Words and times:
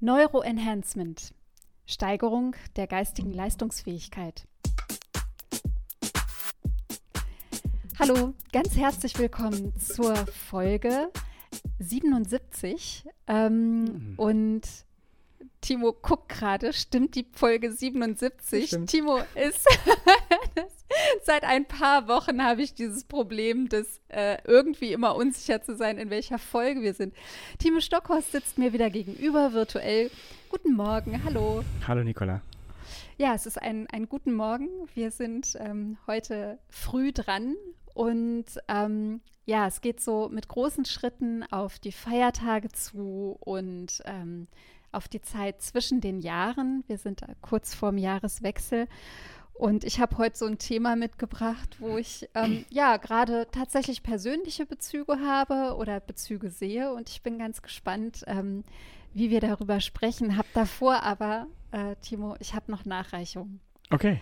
Neuroenhancement. 0.00 1.32
Steigerung 1.86 2.54
der 2.76 2.86
geistigen 2.86 3.32
Leistungsfähigkeit. 3.32 4.46
Hallo, 7.98 8.34
ganz 8.52 8.76
herzlich 8.76 9.18
willkommen 9.18 9.74
zur 9.78 10.14
Folge 10.26 11.10
77. 11.78 13.08
Ähm, 13.26 13.84
mhm. 13.84 14.14
Und 14.18 14.62
Timo 15.62 15.94
guckt 15.94 16.28
gerade, 16.28 16.74
stimmt 16.74 17.14
die 17.14 17.26
Folge 17.32 17.72
77? 17.72 18.66
Stimmt. 18.66 18.90
Timo 18.90 19.20
ist 19.34 19.66
seit 21.24 21.44
ein 21.44 21.66
paar 21.66 22.08
Wochen 22.08 22.42
habe 22.42 22.62
ich 22.62 22.74
dieses 22.74 23.04
Problem, 23.04 23.68
dass 23.68 24.00
äh, 24.08 24.38
irgendwie 24.44 24.92
immer 24.92 25.16
unsicher 25.16 25.62
zu 25.62 25.76
sein, 25.76 25.98
in 25.98 26.10
welcher 26.10 26.38
Folge 26.38 26.82
wir 26.82 26.94
sind. 26.94 27.14
Timo 27.58 27.80
Stockhorst 27.80 28.32
sitzt 28.32 28.58
mir 28.58 28.72
wieder 28.72 28.90
gegenüber, 28.90 29.52
virtuell. 29.52 30.10
Guten 30.48 30.74
Morgen, 30.74 31.22
hallo. 31.24 31.64
Hallo 31.86 32.02
Nicola. 32.02 32.40
Ja, 33.18 33.34
es 33.34 33.46
ist 33.46 33.60
ein, 33.60 33.86
ein 33.90 34.08
guten 34.08 34.34
Morgen. 34.34 34.68
Wir 34.94 35.10
sind 35.10 35.56
ähm, 35.58 35.96
heute 36.06 36.58
früh 36.68 37.12
dran 37.12 37.56
und 37.94 38.44
ähm, 38.68 39.20
ja, 39.46 39.66
es 39.66 39.80
geht 39.80 40.00
so 40.00 40.28
mit 40.28 40.48
großen 40.48 40.84
Schritten 40.84 41.44
auf 41.50 41.78
die 41.78 41.92
Feiertage 41.92 42.68
zu 42.68 43.36
und 43.40 44.02
ähm, 44.04 44.48
auf 44.92 45.08
die 45.08 45.20
Zeit 45.20 45.62
zwischen 45.62 46.00
den 46.00 46.20
Jahren. 46.20 46.84
Wir 46.86 46.98
sind 46.98 47.22
kurz 47.42 47.74
vorm 47.74 47.98
Jahreswechsel. 47.98 48.88
Und 49.58 49.84
ich 49.84 50.00
habe 50.00 50.18
heute 50.18 50.36
so 50.36 50.44
ein 50.44 50.58
Thema 50.58 50.96
mitgebracht, 50.96 51.76
wo 51.78 51.96
ich 51.96 52.28
ähm, 52.34 52.66
ja 52.68 52.98
gerade 52.98 53.48
tatsächlich 53.50 54.02
persönliche 54.02 54.66
Bezüge 54.66 55.18
habe 55.20 55.76
oder 55.76 55.98
Bezüge 56.00 56.50
sehe. 56.50 56.92
Und 56.92 57.08
ich 57.08 57.22
bin 57.22 57.38
ganz 57.38 57.62
gespannt, 57.62 58.22
ähm, 58.26 58.64
wie 59.14 59.30
wir 59.30 59.40
darüber 59.40 59.80
sprechen. 59.80 60.36
Hab 60.36 60.46
davor 60.52 61.02
aber, 61.02 61.46
äh, 61.70 61.96
Timo, 62.02 62.36
ich 62.38 62.54
habe 62.54 62.70
noch 62.70 62.84
Nachreichungen. 62.84 63.60
Okay. 63.90 64.20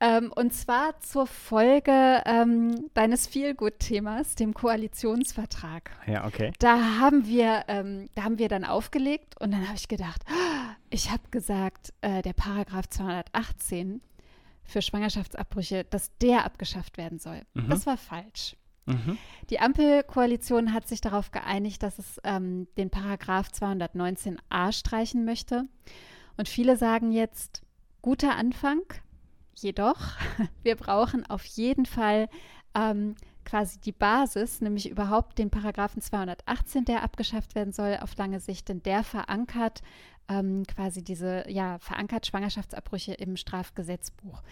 Ähm, 0.00 0.32
und 0.34 0.52
zwar 0.52 1.00
zur 1.00 1.28
Folge 1.28 2.22
ähm, 2.26 2.90
deines 2.92 3.28
Feelgood-Themas, 3.28 4.34
dem 4.34 4.52
Koalitionsvertrag. 4.52 5.92
Ja, 6.06 6.26
okay. 6.26 6.52
Da 6.58 6.98
haben 6.98 7.24
wir, 7.26 7.64
ähm, 7.68 8.10
da 8.16 8.24
haben 8.24 8.38
wir 8.38 8.48
dann 8.48 8.64
aufgelegt 8.64 9.40
und 9.40 9.52
dann 9.52 9.66
habe 9.66 9.76
ich 9.76 9.86
gedacht, 9.86 10.22
ich 10.90 11.10
habe 11.10 11.22
gesagt, 11.30 11.94
äh, 12.00 12.20
der 12.20 12.32
Paragraph 12.32 12.88
218 12.88 14.02
für 14.64 14.82
Schwangerschaftsabbrüche, 14.82 15.84
dass 15.84 16.16
der 16.18 16.44
abgeschafft 16.44 16.96
werden 16.98 17.18
soll. 17.18 17.42
Mhm. 17.54 17.68
Das 17.68 17.86
war 17.86 17.96
falsch. 17.96 18.56
Mhm. 18.86 19.18
Die 19.50 19.60
Ampelkoalition 19.60 20.72
hat 20.72 20.88
sich 20.88 21.00
darauf 21.00 21.30
geeinigt, 21.30 21.82
dass 21.82 21.98
es 21.98 22.20
ähm, 22.24 22.66
den 22.76 22.90
Paragraph 22.90 23.48
219a 23.48 24.72
streichen 24.72 25.24
möchte. 25.24 25.64
Und 26.36 26.48
viele 26.48 26.76
sagen 26.76 27.12
jetzt, 27.12 27.62
guter 28.00 28.36
Anfang, 28.36 28.80
jedoch, 29.54 30.00
wir 30.62 30.76
brauchen 30.76 31.24
auf 31.26 31.44
jeden 31.44 31.86
Fall 31.86 32.28
ähm, 32.74 33.14
quasi 33.44 33.80
die 33.80 33.92
Basis, 33.92 34.60
nämlich 34.60 34.88
überhaupt 34.88 35.38
den 35.38 35.50
Paragraphen 35.50 36.00
218, 36.00 36.84
der 36.84 37.02
abgeschafft 37.02 37.54
werden 37.54 37.72
soll 37.72 37.98
auf 38.00 38.16
lange 38.16 38.40
Sicht, 38.40 38.68
denn 38.68 38.82
der 38.82 39.04
verankert 39.04 39.82
ähm, 40.28 40.64
quasi 40.66 41.02
diese, 41.02 41.44
ja, 41.48 41.78
verankert 41.78 42.26
Schwangerschaftsabbrüche 42.26 43.14
im 43.14 43.36
Strafgesetzbuch. 43.36 44.42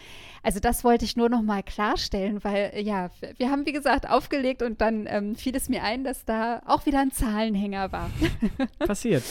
Also 0.42 0.60
das 0.60 0.84
wollte 0.84 1.04
ich 1.04 1.16
nur 1.16 1.28
noch 1.28 1.42
mal 1.42 1.62
klarstellen, 1.62 2.42
weil 2.44 2.72
ja, 2.82 3.10
wir 3.36 3.50
haben 3.50 3.66
wie 3.66 3.72
gesagt 3.72 4.08
aufgelegt 4.08 4.62
und 4.62 4.80
dann 4.80 5.06
ähm, 5.06 5.34
fiel 5.34 5.54
es 5.56 5.68
mir 5.68 5.82
ein, 5.82 6.04
dass 6.04 6.24
da 6.24 6.62
auch 6.66 6.86
wieder 6.86 7.00
ein 7.00 7.12
Zahlenhänger 7.12 7.92
war. 7.92 8.10
Passiert. 8.78 9.24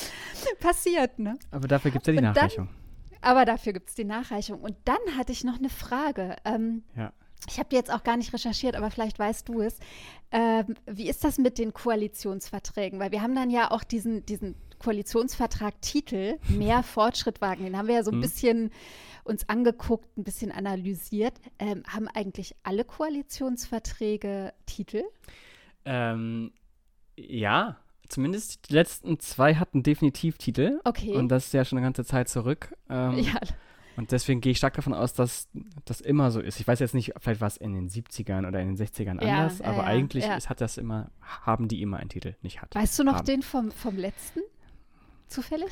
Passiert, 0.60 1.20
ne? 1.20 1.38
Aber 1.52 1.68
dafür 1.68 1.92
gibt 1.92 2.08
es 2.08 2.14
ja 2.14 2.20
die 2.20 2.26
Nachreichung. 2.26 2.68
Dann, 2.68 2.76
aber 3.22 3.46
dafür 3.46 3.74
gibt 3.74 3.90
es 3.90 3.96
die 3.96 4.06
Nachreichung. 4.06 4.62
Und 4.62 4.76
dann 4.86 5.18
hatte 5.18 5.32
ich 5.32 5.44
noch 5.44 5.58
eine 5.58 5.70
Frage. 5.70 6.36
Ähm, 6.46 6.84
ja. 6.96 7.12
Ich 7.48 7.58
habe 7.58 7.70
die 7.70 7.76
jetzt 7.76 7.92
auch 7.92 8.04
gar 8.04 8.18
nicht 8.18 8.34
recherchiert, 8.34 8.76
aber 8.76 8.92
vielleicht 8.92 9.18
weißt 9.18 9.48
du 9.48 9.62
es. 9.62 9.80
Ähm, 10.32 10.76
wie 10.86 11.10
ist 11.10 11.24
das 11.24 11.38
mit 11.38 11.58
den 11.58 11.74
Koalitionsverträgen? 11.74 13.00
Weil 13.00 13.12
wir 13.12 13.22
haben 13.22 13.36
dann 13.36 13.50
ja 13.50 13.72
auch 13.72 13.84
diesen, 13.84 14.26
diesen 14.26 14.56
Koalitionsvertrag 14.80 15.82
Titel 15.82 16.38
Mehr 16.48 16.84
Fortschritt 16.84 17.42
wagen. 17.42 17.66
Den 17.66 17.78
haben 17.78 17.88
wir 17.88 17.96
ja 17.96 18.04
so 18.04 18.12
ein 18.12 18.18
mhm. 18.18 18.22
bisschen 18.22 18.72
uns 19.24 19.48
angeguckt, 19.48 20.18
ein 20.18 20.24
bisschen 20.24 20.52
analysiert. 20.52 21.34
Ähm, 21.60 21.84
haben 21.88 22.08
eigentlich 22.08 22.56
alle 22.64 22.84
Koalitionsverträge 22.84 24.54
Titel? 24.66 25.04
Ähm, 25.86 26.52
ja, 27.16 27.78
zumindest 28.08 28.70
die 28.70 28.74
letzten 28.74 29.20
zwei 29.20 29.56
hatten 29.56 29.84
definitiv 29.84 30.38
Titel. 30.38 30.80
Okay. 30.84 31.14
Und 31.14 31.30
das 31.30 31.48
ist 31.48 31.54
ja 31.54 31.64
schon 31.66 31.78
eine 31.78 31.86
ganze 31.86 32.06
Zeit 32.06 32.30
zurück. 32.30 32.76
Ähm, 32.90 33.20
ja. 33.20 33.40
Und 34.00 34.14
deswegen 34.14 34.40
gehe 34.40 34.54
ich 34.54 34.58
stark 34.58 34.76
davon 34.76 34.94
aus, 34.94 35.14
dass 35.14 35.50
das 35.84 36.00
immer 36.00 36.32
so 36.32 36.40
ist. 36.40 36.60
Ich 36.62 36.68
weiß 36.68 36.80
jetzt 36.80 36.94
nicht, 36.94 37.14
vielleicht 37.20 37.42
war 37.42 37.50
es 37.50 37.58
in 37.58 37.74
den 37.74 37.90
70ern 37.90 38.48
oder 38.48 38.62
in 38.62 38.74
den 38.74 38.78
60ern 38.78 39.22
ja, 39.22 39.40
anders, 39.40 39.62
aber 39.62 39.80
ja, 39.80 39.84
eigentlich 39.84 40.24
ja. 40.24 40.38
Ist, 40.38 40.48
hat 40.48 40.62
das 40.62 40.78
immer, 40.78 41.12
haben 41.20 41.68
die 41.68 41.82
immer 41.82 41.98
einen 41.98 42.10
Titel, 42.10 42.36
nicht 42.42 42.62
hat. 42.62 42.74
Weißt 42.76 42.98
du 42.98 43.04
noch 43.04 43.16
haben. 43.16 43.26
den 43.26 43.42
vom, 43.42 43.72
vom 43.72 43.98
letzten? 43.98 44.40
Zufällig? 45.30 45.72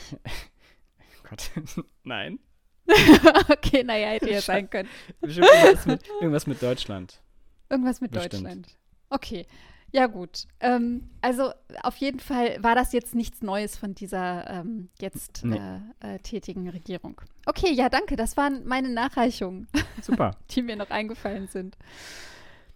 Gott, 1.30 1.52
nein. 2.04 2.40
okay, 3.50 3.84
naja, 3.84 4.10
hätte 4.10 4.30
ja 4.30 4.40
sein 4.40 4.70
können. 4.70 4.88
irgendwas, 5.22 5.86
mit, 5.86 6.08
irgendwas 6.22 6.48
mit 6.48 6.62
Deutschland. 6.62 7.22
Irgendwas 7.70 8.00
mit 8.00 8.12
Bestimmt. 8.12 8.34
Deutschland. 8.46 8.78
Okay. 9.10 9.46
Ja, 9.92 10.08
gut. 10.08 10.48
Ähm, 10.60 11.10
also 11.22 11.52
auf 11.82 11.98
jeden 11.98 12.20
Fall 12.20 12.62
war 12.62 12.76
das 12.76 12.94
jetzt 12.94 13.16
nichts 13.16 13.42
Neues 13.42 13.78
von 13.78 13.94
dieser 13.94 14.50
ähm, 14.50 14.90
jetzt 15.00 15.44
nee. 15.44 15.58
äh, 16.02 16.16
äh, 16.16 16.20
tätigen 16.20 16.70
Regierung. 16.70 17.20
Okay, 17.46 17.72
ja, 17.74 17.90
danke. 17.90 18.16
Das 18.16 18.38
waren 18.38 18.66
meine 18.66 18.90
Nachreichungen. 18.90 19.68
Super. 20.02 20.32
die 20.52 20.62
mir 20.62 20.76
noch 20.76 20.90
eingefallen 20.90 21.48
sind. 21.48 21.78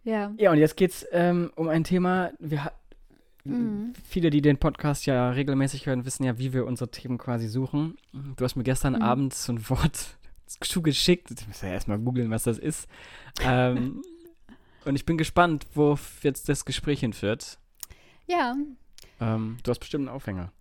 Ja. 0.03 0.33
Ja, 0.37 0.51
und 0.51 0.57
jetzt 0.57 0.77
geht 0.77 0.91
es 0.91 1.07
ähm, 1.11 1.51
um 1.55 1.67
ein 1.67 1.83
Thema. 1.83 2.31
Wir, 2.39 2.71
mhm. 3.43 3.93
Viele, 4.03 4.29
die 4.29 4.41
den 4.41 4.57
Podcast 4.57 5.05
ja 5.05 5.29
regelmäßig 5.31 5.85
hören, 5.85 6.05
wissen 6.05 6.23
ja, 6.23 6.37
wie 6.37 6.53
wir 6.53 6.65
unsere 6.65 6.89
Themen 6.91 7.17
quasi 7.17 7.47
suchen. 7.47 7.97
Du 8.35 8.43
hast 8.43 8.55
mir 8.55 8.63
gestern 8.63 8.93
mhm. 8.93 9.01
Abend 9.01 9.33
so 9.33 9.53
ein 9.53 9.69
Wort 9.69 10.17
zugeschickt. 10.47 11.31
Ich 11.31 11.47
muss 11.47 11.61
ja 11.61 11.69
erstmal 11.69 11.99
googeln, 11.99 12.29
was 12.29 12.43
das 12.43 12.57
ist. 12.57 12.87
Ähm, 13.43 14.01
und 14.85 14.95
ich 14.95 15.05
bin 15.05 15.17
gespannt, 15.17 15.67
wo 15.73 15.97
jetzt 16.21 16.49
das 16.49 16.65
Gespräch 16.65 17.01
hinführt. 17.01 17.59
Ja. 18.27 18.55
Ähm, 19.19 19.57
du 19.63 19.71
hast 19.71 19.79
bestimmt 19.79 20.07
einen 20.07 20.15
Aufhänger. 20.15 20.51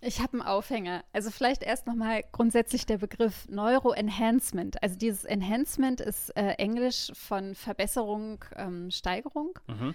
Ich 0.00 0.20
habe 0.20 0.34
einen 0.34 0.42
Aufhänger. 0.42 1.04
Also 1.12 1.30
vielleicht 1.30 1.62
erst 1.62 1.86
nochmal 1.86 2.22
grundsätzlich 2.32 2.86
der 2.86 2.98
Begriff 2.98 3.46
Neuroenhancement. 3.48 4.82
Also 4.82 4.96
dieses 4.96 5.24
Enhancement 5.24 6.00
ist 6.00 6.30
äh, 6.36 6.52
Englisch 6.52 7.10
von 7.14 7.54
Verbesserung, 7.54 8.44
ähm, 8.54 8.90
Steigerung. 8.90 9.58
Mhm. 9.66 9.94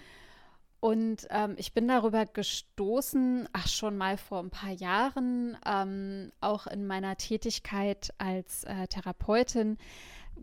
Und 0.81 1.27
ähm, 1.29 1.53
ich 1.57 1.73
bin 1.73 1.87
darüber 1.87 2.25
gestoßen, 2.25 3.47
ach 3.53 3.67
schon 3.67 3.97
mal 3.97 4.17
vor 4.17 4.39
ein 4.39 4.49
paar 4.49 4.71
Jahren, 4.71 5.55
ähm, 5.65 6.31
auch 6.41 6.65
in 6.67 6.87
meiner 6.87 7.15
Tätigkeit 7.17 8.13
als 8.17 8.63
äh, 8.63 8.87
Therapeutin 8.87 9.77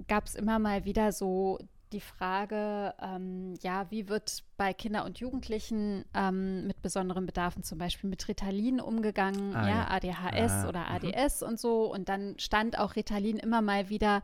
gab 0.06 0.27
es 0.27 0.37
immer 0.37 0.59
mal 0.59 0.84
wieder 0.84 1.10
so 1.10 1.59
die 1.93 2.00
Frage, 2.00 2.94
ähm, 3.00 3.54
ja, 3.62 3.91
wie 3.91 4.09
wird 4.09 4.44
bei 4.56 4.72
Kindern 4.75 5.06
und 5.06 5.19
Jugendlichen 5.19 6.04
ähm, 6.15 6.66
mit 6.66 6.82
besonderen 6.82 7.27
Bedarfen, 7.27 7.62
zum 7.62 7.78
Beispiel 7.78 8.10
mit 8.10 8.28
Ritalin 8.28 8.81
umgegangen, 8.81 9.56
ah, 9.56 9.66
ja, 9.66 9.75
ja, 9.75 9.88
ADHS 9.88 10.53
ah, 10.65 10.69
oder 10.69 10.91
ADS 10.91 11.41
mhm. 11.41 11.48
und 11.48 11.59
so. 11.59 11.93
Und 11.93 12.09
dann 12.09 12.38
stand 12.38 12.78
auch 12.78 12.94
Ritalin 12.94 13.38
immer 13.38 13.62
mal 13.62 13.88
wieder 13.88 14.22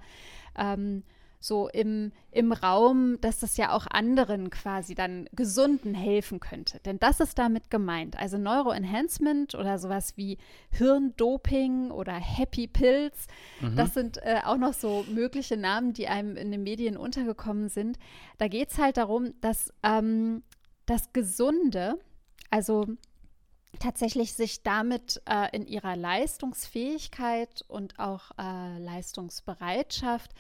ähm, 0.56 1.02
so 1.44 1.68
im, 1.68 2.10
im 2.30 2.52
Raum, 2.52 3.20
dass 3.20 3.40
das 3.40 3.58
ja 3.58 3.72
auch 3.72 3.86
anderen 3.86 4.48
quasi 4.48 4.94
dann 4.94 5.28
Gesunden 5.32 5.94
helfen 5.94 6.40
könnte. 6.40 6.80
Denn 6.80 6.98
das 6.98 7.20
ist 7.20 7.38
damit 7.38 7.70
gemeint. 7.70 8.18
Also 8.18 8.38
Neuroenhancement 8.38 9.54
oder 9.54 9.78
sowas 9.78 10.16
wie 10.16 10.38
Hirndoping 10.70 11.90
oder 11.90 12.14
Happy 12.14 12.66
Pills, 12.66 13.26
mhm. 13.60 13.76
das 13.76 13.92
sind 13.92 14.16
äh, 14.22 14.40
auch 14.44 14.56
noch 14.56 14.72
so 14.72 15.04
mögliche 15.10 15.58
Namen, 15.58 15.92
die 15.92 16.08
einem 16.08 16.38
in 16.38 16.50
den 16.50 16.62
Medien 16.62 16.96
untergekommen 16.96 17.68
sind. 17.68 17.98
Da 18.38 18.48
geht 18.48 18.70
es 18.70 18.78
halt 18.78 18.96
darum, 18.96 19.34
dass 19.42 19.70
ähm, 19.82 20.42
das 20.86 21.12
Gesunde, 21.12 21.98
also 22.50 22.86
tatsächlich 23.80 24.32
sich 24.32 24.62
damit 24.62 25.20
äh, 25.28 25.54
in 25.54 25.66
ihrer 25.66 25.94
Leistungsfähigkeit 25.94 27.64
und 27.68 27.98
auch 27.98 28.30
äh, 28.38 28.78
Leistungsbereitschaft 28.78 30.30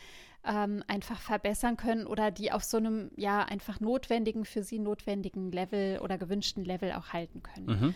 ähm, 0.46 0.82
einfach 0.86 1.20
verbessern 1.20 1.76
können 1.76 2.06
oder 2.06 2.30
die 2.30 2.52
auf 2.52 2.64
so 2.64 2.76
einem 2.76 3.10
ja 3.16 3.42
einfach 3.42 3.80
notwendigen, 3.80 4.44
für 4.44 4.62
sie 4.62 4.78
notwendigen 4.78 5.50
Level 5.52 5.98
oder 6.00 6.18
gewünschten 6.18 6.64
Level 6.64 6.92
auch 6.92 7.12
halten 7.12 7.42
können. 7.42 7.66
Mhm. 7.66 7.94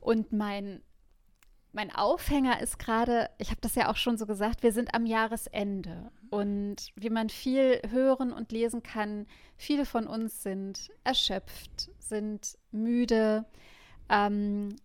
Und 0.00 0.32
mein 0.32 0.82
mein 1.72 1.94
Aufhänger 1.94 2.60
ist 2.60 2.78
gerade, 2.78 3.28
ich 3.38 3.50
habe 3.50 3.60
das 3.60 3.74
ja 3.74 3.90
auch 3.90 3.96
schon 3.96 4.16
so 4.16 4.26
gesagt, 4.26 4.62
wir 4.62 4.72
sind 4.72 4.94
am 4.94 5.04
Jahresende. 5.04 6.10
Und 6.30 6.76
wie 6.96 7.10
man 7.10 7.28
viel 7.28 7.80
hören 7.90 8.32
und 8.32 8.52
lesen 8.52 8.82
kann, 8.82 9.26
viele 9.56 9.84
von 9.84 10.06
uns 10.06 10.42
sind 10.42 10.90
erschöpft, 11.04 11.90
sind 11.98 12.56
müde. 12.72 13.44
Ähm, 14.08 14.76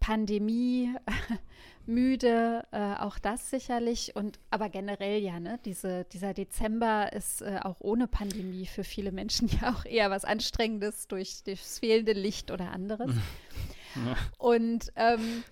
Pandemie 0.00 0.94
müde, 1.88 2.64
äh, 2.70 2.94
auch 2.94 3.18
das 3.18 3.50
sicherlich. 3.50 4.14
Und 4.14 4.38
aber 4.50 4.68
generell 4.68 5.20
ja, 5.20 5.40
ne, 5.40 5.58
diese, 5.64 6.04
dieser 6.12 6.34
Dezember 6.34 7.12
ist 7.12 7.42
äh, 7.42 7.58
auch 7.62 7.76
ohne 7.80 8.06
Pandemie 8.06 8.66
für 8.66 8.84
viele 8.84 9.10
Menschen 9.10 9.48
ja 9.60 9.72
auch 9.74 9.84
eher 9.84 10.10
was 10.10 10.24
Anstrengendes 10.24 11.08
durch 11.08 11.42
das 11.44 11.78
fehlende 11.78 12.12
Licht 12.12 12.50
oder 12.50 12.70
anderes. 12.70 13.10
Ja. 14.06 14.16
Und 14.36 14.92
ähm, 14.96 15.42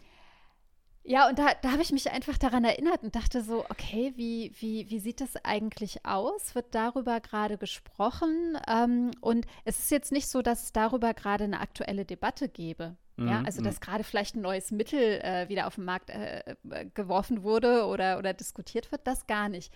ja, 1.08 1.28
und 1.28 1.38
da, 1.38 1.54
da 1.62 1.70
habe 1.70 1.82
ich 1.82 1.92
mich 1.92 2.10
einfach 2.10 2.36
daran 2.36 2.64
erinnert 2.64 3.04
und 3.04 3.14
dachte 3.14 3.40
so, 3.40 3.64
okay, 3.68 4.12
wie, 4.16 4.52
wie, 4.58 4.90
wie 4.90 4.98
sieht 4.98 5.20
das 5.20 5.36
eigentlich 5.44 6.04
aus? 6.04 6.56
Wird 6.56 6.74
darüber 6.74 7.20
gerade 7.20 7.58
gesprochen? 7.58 8.58
Ähm, 8.68 9.12
und 9.20 9.46
es 9.64 9.78
ist 9.78 9.92
jetzt 9.92 10.10
nicht 10.10 10.28
so, 10.28 10.42
dass 10.42 10.64
es 10.64 10.72
darüber 10.72 11.14
gerade 11.14 11.44
eine 11.44 11.60
aktuelle 11.60 12.04
Debatte 12.04 12.48
gäbe. 12.48 12.96
Mhm, 13.16 13.28
ja, 13.28 13.42
also 13.46 13.62
dass 13.62 13.80
gerade 13.80 14.02
vielleicht 14.02 14.34
ein 14.34 14.42
neues 14.42 14.72
Mittel 14.72 15.20
äh, 15.22 15.48
wieder 15.48 15.68
auf 15.68 15.76
den 15.76 15.84
Markt 15.84 16.10
äh, 16.10 16.40
äh, 16.70 16.86
geworfen 16.92 17.44
wurde 17.44 17.86
oder, 17.86 18.18
oder 18.18 18.34
diskutiert 18.34 18.90
wird, 18.90 19.06
das 19.06 19.28
gar 19.28 19.48
nicht. 19.48 19.72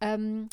Ähm, 0.00 0.48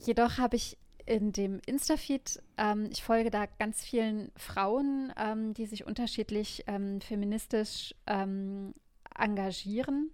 jedoch 0.00 0.38
habe 0.38 0.56
ich 0.56 0.78
in 1.06 1.30
dem 1.30 1.60
Insta-Feed, 1.64 2.42
ähm, 2.58 2.88
ich 2.90 3.04
folge 3.04 3.30
da 3.30 3.46
ganz 3.46 3.84
vielen 3.84 4.32
Frauen, 4.36 5.12
ähm, 5.16 5.54
die 5.54 5.66
sich 5.66 5.86
unterschiedlich 5.86 6.64
ähm, 6.66 7.00
feministisch 7.00 7.94
ähm, 8.08 8.74
engagieren. 9.18 10.10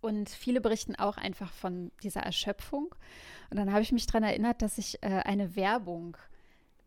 Und 0.00 0.28
viele 0.28 0.60
berichten 0.60 0.94
auch 0.94 1.16
einfach 1.16 1.52
von 1.52 1.90
dieser 2.02 2.20
Erschöpfung. 2.20 2.94
Und 3.50 3.56
dann 3.56 3.72
habe 3.72 3.82
ich 3.82 3.92
mich 3.92 4.06
daran 4.06 4.22
erinnert, 4.22 4.62
dass 4.62 4.78
ich 4.78 5.02
äh, 5.02 5.22
eine 5.24 5.56
Werbung 5.56 6.16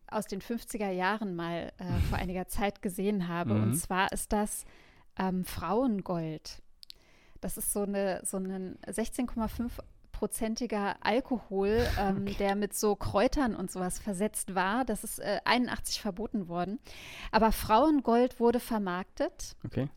aus 0.06 0.26
den 0.26 0.40
50er 0.40 0.90
Jahren 0.90 1.34
mal 1.34 1.72
äh, 1.78 1.84
vor 2.08 2.18
einiger 2.18 2.46
Zeit 2.48 2.82
gesehen 2.82 3.28
habe. 3.28 3.54
Mhm. 3.54 3.62
Und 3.62 3.74
zwar 3.74 4.12
ist 4.12 4.32
das 4.32 4.64
ähm, 5.18 5.44
Frauengold. 5.44 6.62
Das 7.40 7.58
ist 7.58 7.72
so, 7.72 7.82
eine, 7.82 8.20
so 8.24 8.38
ein 8.38 8.78
16,5 8.86 9.70
prozentiger 10.12 10.96
Alkohol, 11.00 11.86
ähm, 11.98 12.22
okay. 12.22 12.36
der 12.38 12.54
mit 12.54 12.74
so 12.74 12.96
Kräutern 12.96 13.54
und 13.54 13.70
sowas 13.70 13.98
versetzt 13.98 14.54
war. 14.54 14.86
Das 14.86 15.04
ist 15.04 15.18
äh, 15.18 15.40
81 15.44 16.00
verboten 16.00 16.48
worden. 16.48 16.78
Aber 17.30 17.52
Frauengold 17.52 18.40
wurde 18.40 18.60
vermarktet. 18.60 19.56
Okay 19.66 19.90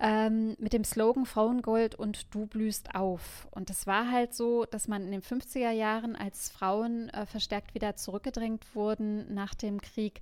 ähm, 0.00 0.56
mit 0.58 0.72
dem 0.72 0.84
Slogan 0.84 1.26
Frauengold 1.26 1.94
und 1.96 2.32
du 2.34 2.46
blühst 2.46 2.94
auf. 2.94 3.48
Und 3.50 3.70
es 3.70 3.86
war 3.86 4.10
halt 4.10 4.34
so, 4.34 4.64
dass 4.64 4.86
man 4.86 5.02
in 5.02 5.10
den 5.10 5.22
50er 5.22 5.70
Jahren, 5.70 6.14
als 6.14 6.50
Frauen 6.50 7.08
äh, 7.10 7.26
verstärkt 7.26 7.74
wieder 7.74 7.96
zurückgedrängt 7.96 8.74
wurden 8.74 9.32
nach 9.34 9.54
dem 9.54 9.80
Krieg, 9.80 10.20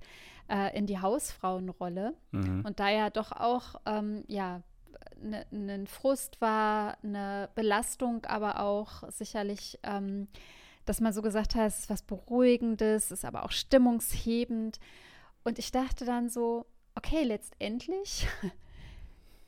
äh, 0.49 0.75
in 0.77 0.87
die 0.87 0.99
Hausfrauenrolle. 0.99 2.15
Mhm. 2.31 2.63
Und 2.65 2.79
da 2.79 2.89
ja 2.89 3.09
doch 3.09 3.31
auch, 3.31 3.75
ähm, 3.85 4.23
ja, 4.27 4.61
ein 5.21 5.45
ne, 5.51 5.85
Frust 5.87 6.41
war, 6.41 6.97
eine 7.03 7.49
Belastung, 7.55 8.25
aber 8.25 8.59
auch 8.59 9.03
sicherlich, 9.09 9.79
ähm, 9.83 10.27
dass 10.85 11.01
man 11.01 11.13
so 11.13 11.21
gesagt 11.21 11.55
hat, 11.55 11.67
es 11.67 11.79
ist 11.79 11.89
was 11.89 12.01
Beruhigendes, 12.01 13.11
ist 13.11 13.25
aber 13.25 13.43
auch 13.43 13.51
stimmungshebend. 13.51 14.79
Und 15.43 15.59
ich 15.59 15.71
dachte 15.71 16.05
dann 16.05 16.29
so, 16.29 16.65
okay, 16.95 17.23
letztendlich 17.23 18.27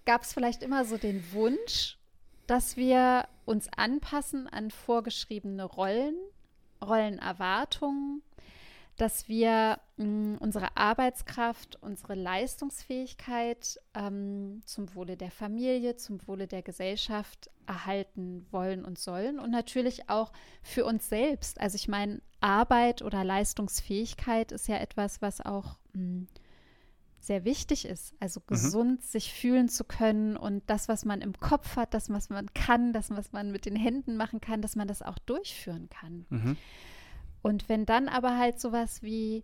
gab 0.06 0.24
es 0.24 0.34
vielleicht 0.34 0.64
immer 0.64 0.86
so 0.86 0.98
den 0.98 1.32
Wunsch, 1.34 1.98
dass 2.48 2.78
wir 2.78 3.28
uns 3.46 3.70
anpassen 3.76 4.48
an 4.48 4.72
vorgeschriebene 4.72 5.64
Rollen, 5.64 6.16
Rollenerwartungen, 6.82 8.24
dass 9.00 9.30
wir 9.30 9.80
mh, 9.98 10.06
mm, 10.06 10.38
unsere 10.40 10.76
Arbeitskraft, 10.76 11.78
unsere 11.82 12.16
Leistungsfähigkeit 12.16 13.80
ähm, 13.94 14.62
zum 14.66 14.94
Wohle 14.94 15.16
der 15.16 15.32
Familie, 15.32 15.96
zum 15.96 16.28
Wohle 16.28 16.48
der 16.48 16.62
Gesellschaft 16.62 17.50
erhalten 17.66 18.46
wollen 18.52 18.84
und 18.84 19.00
sollen 19.00 19.40
und 19.40 19.52
natürlich 19.52 20.10
auch 20.10 20.32
für 20.62 20.86
uns 20.86 21.08
selbst. 21.08 21.62
Also 21.62 21.76
ich 21.76 21.88
meine, 21.88 22.22
Arbeit 22.42 23.02
oder 23.02 23.24
Leistungsfähigkeit 23.24 24.52
ist 24.52 24.68
ja 24.68 24.78
etwas, 24.78 25.22
was 25.22 25.40
auch 25.40 25.78
mh, 25.94 26.04
mm, 26.04 26.28
sehr 27.20 27.46
wichtig 27.46 27.86
ist. 27.86 28.14
Also 28.20 28.40
mhm. 28.40 28.46
gesund 28.48 29.00
mhm. 29.00 29.04
sich 29.04 29.34
fühlen 29.34 29.70
zu 29.70 29.84
können 29.84 30.38
und 30.38 30.64
das, 30.68 30.88
was 30.88 31.06
man 31.06 31.22
im 31.22 31.34
Kopf 31.34 31.76
hat, 31.76 31.94
das, 31.94 32.10
was 32.10 32.30
man 32.30 32.54
kann, 32.54 32.94
das, 32.94 33.10
was 33.12 33.32
man 33.32 33.52
mit 33.52 33.66
den 33.66 33.76
Händen 33.76 34.18
machen 34.18 34.42
kann, 34.42 34.62
dass 34.62 34.76
man 34.76 34.88
das 34.88 35.02
auch 35.02 35.18
durchführen 35.20 35.90
kann. 35.90 36.26
Mhm. 36.30 36.58
Und 37.42 37.70
wenn 37.70 37.86
dann 37.86 38.08
aber 38.08 38.38
halt 38.38 38.60
sowas 38.60 39.02
wie, 39.02 39.44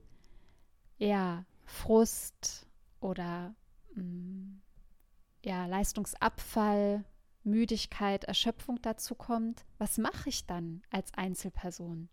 ja, 0.98 1.46
Frust 1.66 2.68
oder 3.00 3.56
mh, 3.96 4.04
mm, 4.04 4.62
ja, 5.44 5.66
Leistungsabfall, 5.68 7.06
Müdigkeit, 7.44 8.24
Erschöpfung 8.24 8.82
dazu 8.82 9.16
kommt, 9.16 9.66
was 9.78 9.98
mache 9.98 10.30
ich 10.30 10.46
dann 10.46 10.82
als 10.90 11.14
Einzelperson? 11.14 12.10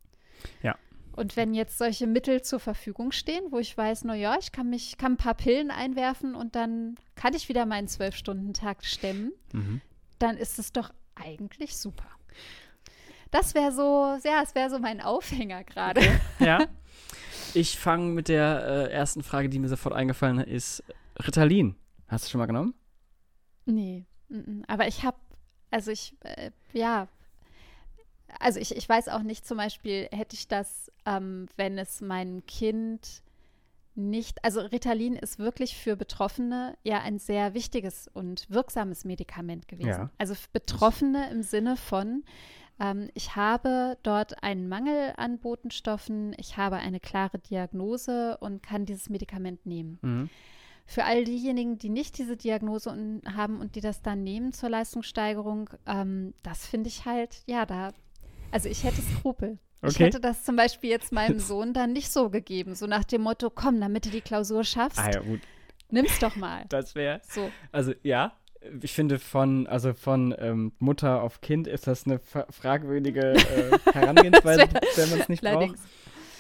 Ja. 0.62 0.76
Und 1.14 1.37
wenn 1.37 1.55
jetzt 1.55 1.79
solche 1.79 2.06
Mittel 2.06 2.43
zur 2.43 2.59
Verfügung 2.59 3.12
stehen, 3.12 3.44
wo 3.50 3.59
ich 3.59 3.76
weiß, 3.76 4.05
naja, 4.05 4.37
ich 4.41 4.50
kann 4.50 4.70
mich, 4.70 4.97
kann 4.97 5.12
ein 5.12 5.17
paar 5.17 5.35
Pillen 5.35 5.70
einwerfen 5.70 6.35
und 6.35 6.56
dann 6.56 6.97
kann 7.17 7.35
ich 7.35 7.49
wieder 7.49 7.67
meinen 7.67 7.88
Zwölf-Stunden-Tag 7.88 8.85
stemmen, 8.85 9.32
mhm. 9.53 9.81
dann 10.19 10.37
ist 10.37 10.59
es 10.59 10.73
doch 10.73 10.91
eigentlich 11.14 11.76
super. 11.76 12.06
Das 13.31 13.55
wäre 13.55 13.73
so, 13.73 14.17
ja, 14.25 14.43
es 14.43 14.55
wäre 14.55 14.70
so 14.70 14.79
mein 14.79 15.00
Aufhänger 15.00 15.64
gerade. 15.64 16.00
Okay. 16.00 16.20
Ja. 16.41 16.67
Ich 17.55 17.79
fange 17.79 18.06
mit 18.12 18.29
der 18.29 18.65
äh, 18.67 18.93
ersten 18.93 19.23
Frage, 19.23 19.50
die 19.50 19.58
mir 19.58 19.69
sofort 19.69 19.94
eingefallen 19.94 20.38
ist. 20.38 20.82
Ritalin. 21.19 21.76
Hast 22.08 22.25
du 22.25 22.31
schon 22.31 22.38
mal 22.38 22.47
genommen? 22.47 22.75
Nee. 23.67 24.06
M 24.31 24.37
-m. 24.37 24.65
Aber 24.69 24.87
ich 24.87 25.05
habe, 25.05 25.19
also 25.70 25.91
ich, 25.91 26.17
äh, 26.20 26.50
ja, 26.73 27.08
also 28.38 28.61
ich, 28.61 28.76
ich 28.76 28.88
weiß 28.88 29.08
auch 29.08 29.23
nicht, 29.23 29.46
zum 29.46 29.56
Beispiel 29.56 30.08
hätte 30.12 30.34
ich 30.34 30.49
das, 30.49 30.90
ähm, 31.06 31.46
wenn 31.56 31.79
es 31.79 32.00
mein 32.00 32.44
Kind 32.46 33.23
nicht, 33.94 34.43
also 34.44 34.61
Ritalin 34.61 35.17
ist 35.17 35.38
wirklich 35.38 35.76
für 35.76 35.96
Betroffene 35.96 36.76
ja 36.82 37.00
ein 37.00 37.19
sehr 37.19 37.55
wichtiges 37.55 38.08
und 38.08 38.49
wirksames 38.49 39.05
Medikament 39.05 39.69
gewesen. 39.69 39.88
Ja. 39.88 40.11
Also 40.19 40.34
Betroffene 40.52 41.31
im 41.31 41.43
Sinne 41.43 41.76
von, 41.76 42.25
ähm, 42.81 43.11
ich 43.14 43.37
habe 43.37 43.99
dort 44.02 44.43
einen 44.43 44.69
Mangel 44.69 45.12
an 45.17 45.38
Botenstoffen, 45.38 46.34
ich 46.38 46.56
habe 46.56 46.76
eine 46.76 47.00
klare 47.00 47.38
Diagnose 47.38 48.38
und 48.38 48.62
kann 48.62 48.87
dieses 48.87 49.11
Medikament 49.11 49.67
nehmen. 49.67 49.99
Mhm. 50.02 50.31
Für 50.84 51.05
all 51.05 51.25
diejenigen, 51.25 51.79
die 51.79 51.90
nicht 51.90 52.19
diese 52.19 52.37
Diagnose 52.37 53.20
haben 53.34 53.61
und 53.61 53.76
die 53.76 53.81
das 53.81 54.02
dann 54.02 54.25
nehmen 54.25 54.52
zur 54.52 54.69
Leistungssteigerung, 54.70 55.70
ähm, 55.87 56.34
das 56.43 56.67
finde 56.67 56.89
ich 56.89 57.05
halt, 57.05 57.43
ja, 57.46 57.67
da 57.67 57.93
also 58.53 58.69
ich 58.69 58.85
hätte 58.85 59.03
Skrupel. 59.03 59.59
Okay. 59.82 59.91
Ich 59.91 59.99
hätte 59.99 60.21
das 60.21 60.44
zum 60.44 60.55
Beispiel 60.55 60.91
jetzt 60.91 61.11
meinem 61.11 61.41
Sohn 61.41 61.75
dann 61.75 61.93
nicht 61.93 62.13
so 62.13 62.31
gegeben, 62.31 62.77
so 62.77 62.87
nach 62.87 63.03
dem 63.03 63.23
Motto, 63.23 63.51
komm, 63.51 63.81
damit 63.81 64.06
du 64.06 64.11
die 64.11 64.21
Klausur 64.21 64.63
schaffst, 64.63 65.01
ah, 65.01 65.11
ja, 65.11 65.21
gut. 65.21 65.41
nimm's 65.91 66.21
doch 66.21 66.37
mal. 66.37 66.67
Das 66.69 66.94
wäre 66.94 67.21
so. 67.29 67.51
Also 67.73 67.93
ja, 68.05 68.32
ich 68.81 68.93
finde 68.93 69.19
von, 69.19 69.67
also 69.67 69.93
von 69.93 70.35
ähm, 70.39 70.73
Mutter 70.79 71.23
auf 71.23 71.41
Kind 71.41 71.67
ist 71.67 71.89
das 71.89 72.06
eine 72.06 72.21
fragwürdige 72.21 73.32
äh, 73.32 73.79
Herangehensweise, 73.93 74.69
wenn 74.97 75.11
man 75.11 75.21
es 75.21 75.29
nicht 75.29 75.43
braucht. 75.43 75.75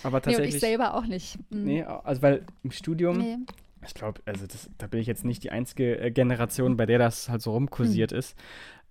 Aber 0.04 0.20
tatsächlich. 0.20 0.50
Nee, 0.50 0.56
ich 0.56 0.60
selber 0.60 0.94
auch 0.94 1.06
nicht. 1.06 1.38
Mhm. 1.50 1.64
Nee, 1.64 1.82
also 1.82 2.22
weil 2.22 2.44
im 2.62 2.70
Studium, 2.70 3.18
nee. 3.18 3.38
ich 3.84 3.94
glaube, 3.94 4.20
also 4.24 4.46
das, 4.46 4.70
da 4.78 4.86
bin 4.86 5.00
ich 5.00 5.06
jetzt 5.06 5.24
nicht 5.24 5.42
die 5.42 5.50
einzige 5.50 5.98
äh, 5.98 6.10
Generation, 6.10 6.76
bei 6.76 6.86
der 6.86 6.98
das 6.98 7.28
halt 7.28 7.42
so 7.42 7.52
rumkursiert 7.52 8.12
mhm. 8.12 8.18
ist. 8.18 8.36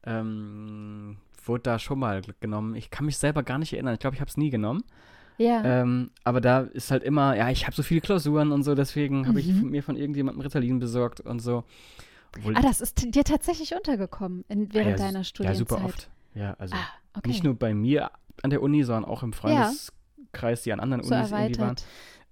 Ähm, 0.06 1.18
wurde 1.48 1.64
da 1.64 1.80
schon 1.80 2.00
mal 2.00 2.22
genommen. 2.40 2.76
Ich 2.76 2.90
kann 2.90 3.06
mich 3.06 3.18
selber 3.18 3.44
gar 3.44 3.58
nicht 3.58 3.74
erinnern. 3.74 3.94
Ich 3.94 4.00
glaube, 4.00 4.16
ich 4.16 4.22
habe 4.22 4.30
es 4.30 4.38
nie 4.38 4.50
genommen. 4.50 4.84
Ja. 5.38 5.64
Ähm, 5.64 6.12
aber 6.24 6.40
da 6.42 6.62
ist 6.62 6.92
halt 6.92 7.04
immer, 7.04 7.36
ja, 7.36 7.50
ich 7.50 7.66
habe 7.66 7.76
so 7.76 7.84
viele 7.84 8.02
Klausuren 8.02 8.52
und 8.52 8.64
so, 8.64 8.76
deswegen 8.76 9.22
mhm. 9.22 9.28
habe 9.28 9.40
ich 9.40 9.48
mir 9.48 9.82
von 9.82 9.96
irgendjemandem 9.96 10.42
Ritalin 10.42 10.80
besorgt 10.80 11.22
und 11.22 11.40
so. 11.40 11.64
Obwohl, 12.38 12.56
ah, 12.56 12.62
das 12.62 12.80
ist 12.80 13.14
dir 13.14 13.24
tatsächlich 13.24 13.76
untergekommen 13.76 14.46
in, 14.48 14.74
während 14.74 15.00
ja, 15.00 15.06
deiner 15.08 15.24
Studienzeit? 15.24 15.70
Ja, 15.70 15.78
super 15.78 15.86
oft. 15.86 16.10
Ja, 16.34 16.54
also 16.60 16.76
ah, 16.76 16.88
okay. 17.18 17.28
nicht 17.28 17.44
nur 17.44 17.56
bei 17.56 17.74
mir 17.74 18.12
an 18.42 18.52
der 18.52 18.62
Uni, 18.62 18.84
sondern 18.84 19.06
auch 19.06 19.24
im 19.24 19.34
Freundeskreis, 19.34 20.64
ja. 20.64 20.64
die 20.64 20.74
an 20.74 20.80
anderen 20.80 21.04
so 21.04 21.14
Unis 21.14 21.32
erweitert. 21.32 21.58
irgendwie 21.58 21.62
waren. 21.62 21.76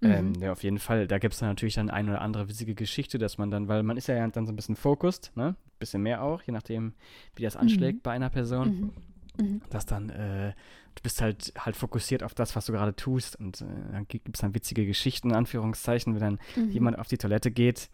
Ähm, 0.01 0.09
mhm. 0.09 0.35
Ähm, 0.35 0.41
ja, 0.41 0.51
auf 0.51 0.63
jeden 0.63 0.79
Fall. 0.79 1.07
Da 1.07 1.17
gibt 1.19 1.33
es 1.33 1.39
dann 1.39 1.49
natürlich 1.49 1.75
dann 1.75 1.89
eine 1.89 2.11
oder 2.11 2.21
andere 2.21 2.47
witzige 2.47 2.75
Geschichte, 2.75 3.17
dass 3.17 3.37
man 3.37 3.51
dann, 3.51 3.67
weil 3.67 3.83
man 3.83 3.97
ist 3.97 4.07
ja 4.07 4.27
dann 4.27 4.45
so 4.45 4.51
ein 4.51 4.55
bisschen 4.55 4.75
fokust, 4.75 5.31
ne? 5.35 5.55
Bisschen 5.77 6.01
mehr 6.01 6.23
auch, 6.23 6.41
je 6.41 6.53
nachdem, 6.53 6.93
wie 7.35 7.43
das 7.43 7.55
anschlägt 7.55 7.99
mhm. 7.99 8.01
bei 8.03 8.11
einer 8.11 8.29
Person. 8.29 8.93
Mhm. 9.37 9.45
mhm. 9.45 9.61
Dass 9.69 9.85
dann, 9.85 10.09
äh, 10.09 10.53
du 10.95 11.03
bist 11.03 11.21
halt 11.21 11.53
halt 11.57 11.75
fokussiert 11.75 12.23
auf 12.23 12.33
das, 12.33 12.55
was 12.55 12.65
du 12.65 12.73
gerade 12.73 12.95
tust. 12.95 13.35
Und 13.37 13.61
äh, 13.61 13.65
dann 13.91 14.07
gibt 14.07 14.35
es 14.35 14.41
dann 14.41 14.53
witzige 14.53 14.85
Geschichten, 14.85 15.29
in 15.29 15.35
Anführungszeichen, 15.35 16.13
wenn 16.13 16.21
dann 16.21 16.39
mhm. 16.55 16.71
jemand 16.71 16.99
auf 16.99 17.07
die 17.07 17.17
Toilette 17.17 17.51
geht 17.51 17.89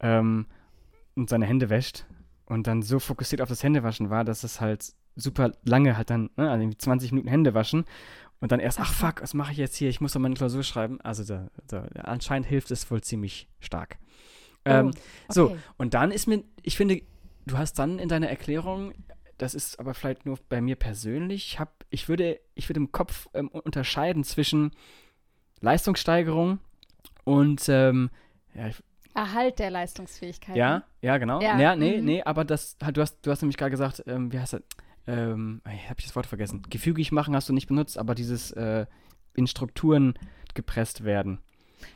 ähm, 0.00 0.46
und 1.14 1.30
seine 1.30 1.46
Hände 1.46 1.70
wäscht 1.70 2.06
und 2.46 2.66
dann 2.66 2.82
so 2.82 2.98
fokussiert 2.98 3.40
auf 3.40 3.48
das 3.48 3.62
Händewaschen 3.62 4.10
war, 4.10 4.24
dass 4.24 4.42
es 4.42 4.60
halt 4.60 4.92
super 5.16 5.52
lange 5.64 5.96
halt 5.96 6.10
dann, 6.10 6.30
ne, 6.36 6.50
also 6.50 6.68
20 6.68 7.12
Minuten 7.12 7.28
Hände 7.28 7.54
waschen 7.54 7.84
und 8.40 8.52
dann 8.52 8.60
erst, 8.60 8.80
ach 8.80 8.92
fuck, 8.92 9.22
was 9.22 9.34
mache 9.34 9.52
ich 9.52 9.58
jetzt 9.58 9.76
hier? 9.76 9.88
Ich 9.88 10.00
muss 10.00 10.12
doch 10.12 10.20
meine 10.20 10.34
Klausur 10.34 10.62
schreiben. 10.62 11.00
Also 11.02 11.24
da, 11.24 11.48
da, 11.66 11.82
anscheinend 12.02 12.48
hilft 12.48 12.70
es 12.70 12.90
wohl 12.90 13.02
ziemlich 13.02 13.48
stark. 13.60 13.98
Oh, 14.64 14.70
ähm, 14.70 14.86
okay. 14.88 14.98
So, 15.28 15.56
und 15.76 15.94
dann 15.94 16.10
ist 16.10 16.26
mir, 16.26 16.42
ich 16.62 16.76
finde, 16.76 17.02
du 17.46 17.58
hast 17.58 17.78
dann 17.78 17.98
in 17.98 18.08
deiner 18.08 18.28
Erklärung, 18.28 18.92
das 19.38 19.54
ist 19.54 19.78
aber 19.78 19.94
vielleicht 19.94 20.26
nur 20.26 20.38
bei 20.48 20.60
mir 20.60 20.76
persönlich, 20.76 21.52
ich, 21.52 21.60
hab, 21.60 21.84
ich, 21.90 22.08
würde, 22.08 22.40
ich 22.54 22.68
würde 22.68 22.80
im 22.80 22.92
Kopf 22.92 23.28
ähm, 23.34 23.48
unterscheiden 23.48 24.24
zwischen 24.24 24.72
Leistungssteigerung 25.60 26.58
und 27.24 27.68
ähm, 27.68 28.10
ja, 28.54 28.68
ich, 28.68 28.82
Erhalt 29.14 29.58
der 29.58 29.70
Leistungsfähigkeit. 29.70 30.56
Ja, 30.56 30.78
ne? 30.78 30.84
ja, 31.02 31.18
genau. 31.18 31.40
Ja, 31.40 31.58
Ja, 31.58 31.74
nee, 31.74 31.98
mhm. 31.98 32.04
nee, 32.04 32.22
aber 32.22 32.44
das, 32.44 32.76
du 32.78 33.00
hast, 33.00 33.18
du 33.22 33.30
hast 33.30 33.42
nämlich 33.42 33.56
gerade 33.56 33.72
gesagt, 33.72 34.04
ähm, 34.06 34.32
wie 34.32 34.38
heißt 34.38 34.52
das? 34.52 34.62
Ähm, 35.06 35.60
ich 35.74 35.88
habe 35.90 36.00
das 36.02 36.14
Wort 36.16 36.26
vergessen. 36.26 36.62
Gefügig 36.70 37.12
machen 37.12 37.34
hast 37.34 37.48
du 37.48 37.52
nicht 37.52 37.66
benutzt, 37.68 37.98
aber 37.98 38.14
dieses 38.14 38.50
äh, 38.52 38.86
in 39.34 39.46
Strukturen 39.46 40.14
gepresst 40.54 41.04
werden. 41.04 41.40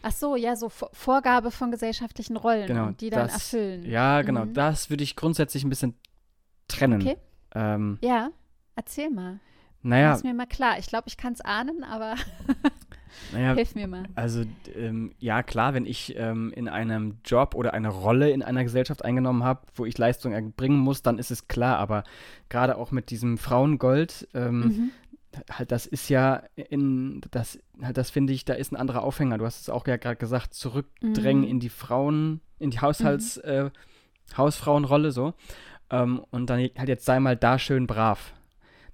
Ach 0.02 0.12
so, 0.12 0.34
ja, 0.36 0.56
so 0.56 0.68
Vor- 0.70 0.90
Vorgabe 0.92 1.50
von 1.50 1.70
gesellschaftlichen 1.70 2.36
Rollen, 2.36 2.66
Genau. 2.66 2.90
die 2.92 3.10
dann 3.10 3.24
das, 3.26 3.34
erfüllen. 3.34 3.84
Ja, 3.84 4.22
genau. 4.22 4.46
Mhm. 4.46 4.54
Das 4.54 4.88
würde 4.90 5.02
ich 5.04 5.14
grundsätzlich 5.16 5.62
ein 5.64 5.68
bisschen 5.68 5.94
trennen. 6.68 7.02
Okay. 7.02 7.16
Ähm, 7.54 7.98
Ja, 8.00 8.30
erzähl 8.76 9.10
mal. 9.10 9.40
naja, 9.82 10.10
Mach's 10.10 10.22
mir 10.22 10.32
mal 10.34 10.46
klar. 10.46 10.78
Ich 10.78 10.86
glaube, 10.86 11.08
ich 11.08 11.16
kann 11.18 11.34
es 11.34 11.40
ahnen, 11.42 11.84
aber 11.84 12.14
naja, 13.32 13.54
hilf 13.54 13.74
mir 13.74 13.86
mal. 13.86 14.04
Also 14.14 14.44
ähm, 14.76 15.12
ja, 15.18 15.42
klar, 15.42 15.74
wenn 15.74 15.86
ich 15.86 16.14
ähm, 16.16 16.52
in 16.54 16.68
einem 16.68 17.18
Job 17.24 17.54
oder 17.54 17.74
eine 17.74 17.88
Rolle 17.88 18.30
in 18.30 18.42
einer 18.42 18.62
Gesellschaft 18.64 19.04
eingenommen 19.04 19.42
habe, 19.44 19.62
wo 19.74 19.84
ich 19.86 19.96
Leistung 19.98 20.32
erbringen 20.32 20.78
muss, 20.78 21.02
dann 21.02 21.18
ist 21.18 21.30
es 21.30 21.48
klar. 21.48 21.78
Aber 21.78 22.04
gerade 22.48 22.76
auch 22.76 22.90
mit 22.90 23.10
diesem 23.10 23.38
Frauengold, 23.38 24.28
ähm, 24.34 24.60
Mhm. 24.60 24.90
halt 25.50 25.72
das 25.72 25.86
ist 25.86 26.08
ja 26.10 26.42
in, 26.54 27.20
das, 27.32 27.58
halt 27.82 27.96
das 27.96 28.10
finde 28.10 28.32
ich, 28.32 28.44
da 28.44 28.54
ist 28.54 28.72
ein 28.72 28.76
anderer 28.76 29.02
Aufhänger. 29.02 29.38
Du 29.38 29.44
hast 29.46 29.60
es 29.62 29.68
auch 29.68 29.86
ja 29.86 29.96
gerade 29.96 30.16
gesagt, 30.16 30.54
zurückdrängen 30.54 31.42
Mhm. 31.42 31.48
in 31.48 31.60
die 31.60 31.70
Frauen, 31.70 32.40
in 32.58 32.70
die 32.70 32.80
Haushalts, 32.80 33.38
äh, 33.38 33.70
Hausfrauenrolle 34.36 35.10
so. 35.10 35.34
Ähm, 35.90 36.24
und 36.30 36.50
dann 36.50 36.60
halt 36.60 36.88
jetzt 36.88 37.04
sei 37.04 37.20
mal 37.20 37.36
da 37.36 37.58
schön 37.58 37.86
brav. 37.86 38.32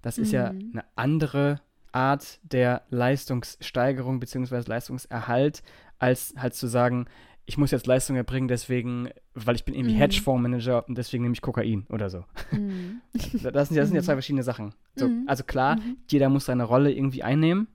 Das 0.02 0.18
ist 0.18 0.32
ja 0.32 0.52
Mhm. 0.52 0.70
eine 0.72 0.84
andere 0.96 1.60
Art 1.92 2.38
der 2.42 2.82
Leistungssteigerung 2.90 4.20
bzw. 4.20 4.62
Leistungserhalt, 4.66 5.62
als 5.98 6.34
halt 6.36 6.54
zu 6.54 6.66
sagen, 6.66 7.06
ich 7.46 7.58
muss 7.58 7.72
jetzt 7.72 7.86
Leistung 7.86 8.16
erbringen, 8.16 8.46
deswegen, 8.48 9.10
weil 9.34 9.56
ich 9.56 9.64
bin 9.64 9.74
irgendwie 9.74 9.94
Mhm. 9.94 9.98
Hedgefondsmanager 9.98 10.86
und 10.88 10.96
deswegen 10.96 11.22
nehme 11.24 11.32
ich 11.34 11.42
Kokain 11.42 11.86
oder 11.88 12.08
so. 12.10 12.24
Mhm. 12.52 13.00
Das 13.52 13.68
sind, 13.68 13.76
das 13.76 13.88
sind 13.88 13.94
ja 13.96 14.00
Mhm. 14.02 14.04
zwei 14.04 14.12
verschiedene 14.14 14.42
Sachen. 14.44 14.74
So, 14.94 15.08
Mhm. 15.08 15.24
Also 15.26 15.42
klar, 15.44 15.76
Mhm. 15.76 15.96
jeder 16.08 16.28
muss 16.28 16.44
seine 16.44 16.64
Rolle 16.64 16.92
irgendwie 16.92 17.22
einnehmen, 17.24 17.66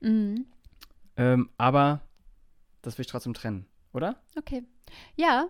Mhm. 0.00 0.46
ähm, 1.16 1.50
aber 1.58 2.02
das 2.82 2.96
will 2.98 3.02
ich 3.02 3.10
trotzdem 3.10 3.34
trennen, 3.34 3.66
oder? 3.92 4.16
Okay. 4.36 4.62
Ja. 5.16 5.48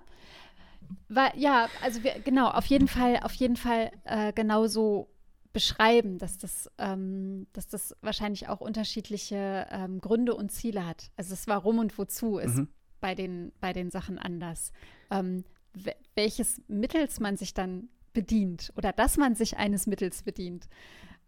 Weil, 1.08 1.32
ja, 1.36 1.68
also 1.82 2.02
wir, 2.02 2.18
genau, 2.20 2.48
auf 2.48 2.66
jeden 2.66 2.88
Fall, 2.88 3.18
auf 3.22 3.34
jeden 3.34 3.56
Fall 3.56 3.90
äh, 4.04 4.32
genauso 4.32 5.08
beschreiben, 5.54 6.18
dass 6.18 6.36
das, 6.36 6.70
ähm, 6.76 7.46
dass 7.54 7.68
das 7.68 7.96
wahrscheinlich 8.02 8.48
auch 8.48 8.60
unterschiedliche 8.60 9.66
ähm, 9.70 10.00
Gründe 10.02 10.34
und 10.34 10.52
Ziele 10.52 10.84
hat. 10.84 11.10
Also 11.16 11.30
das 11.30 11.46
Warum 11.46 11.78
und 11.78 11.96
Wozu 11.96 12.36
ist 12.36 12.56
Mhm. 12.56 12.68
bei, 13.00 13.14
den, 13.14 13.52
bei 13.60 13.72
den 13.72 13.90
Sachen 13.90 14.18
anders. 14.18 14.72
Ähm, 15.10 15.44
we- 15.72 15.94
welches 16.14 16.60
Mittels 16.68 17.20
man 17.20 17.38
sich 17.38 17.54
dann 17.54 17.88
bedient 18.12 18.72
oder 18.76 18.92
dass 18.92 19.16
man 19.16 19.34
sich 19.34 19.56
eines 19.56 19.86
Mittels 19.86 20.22
bedient. 20.22 20.68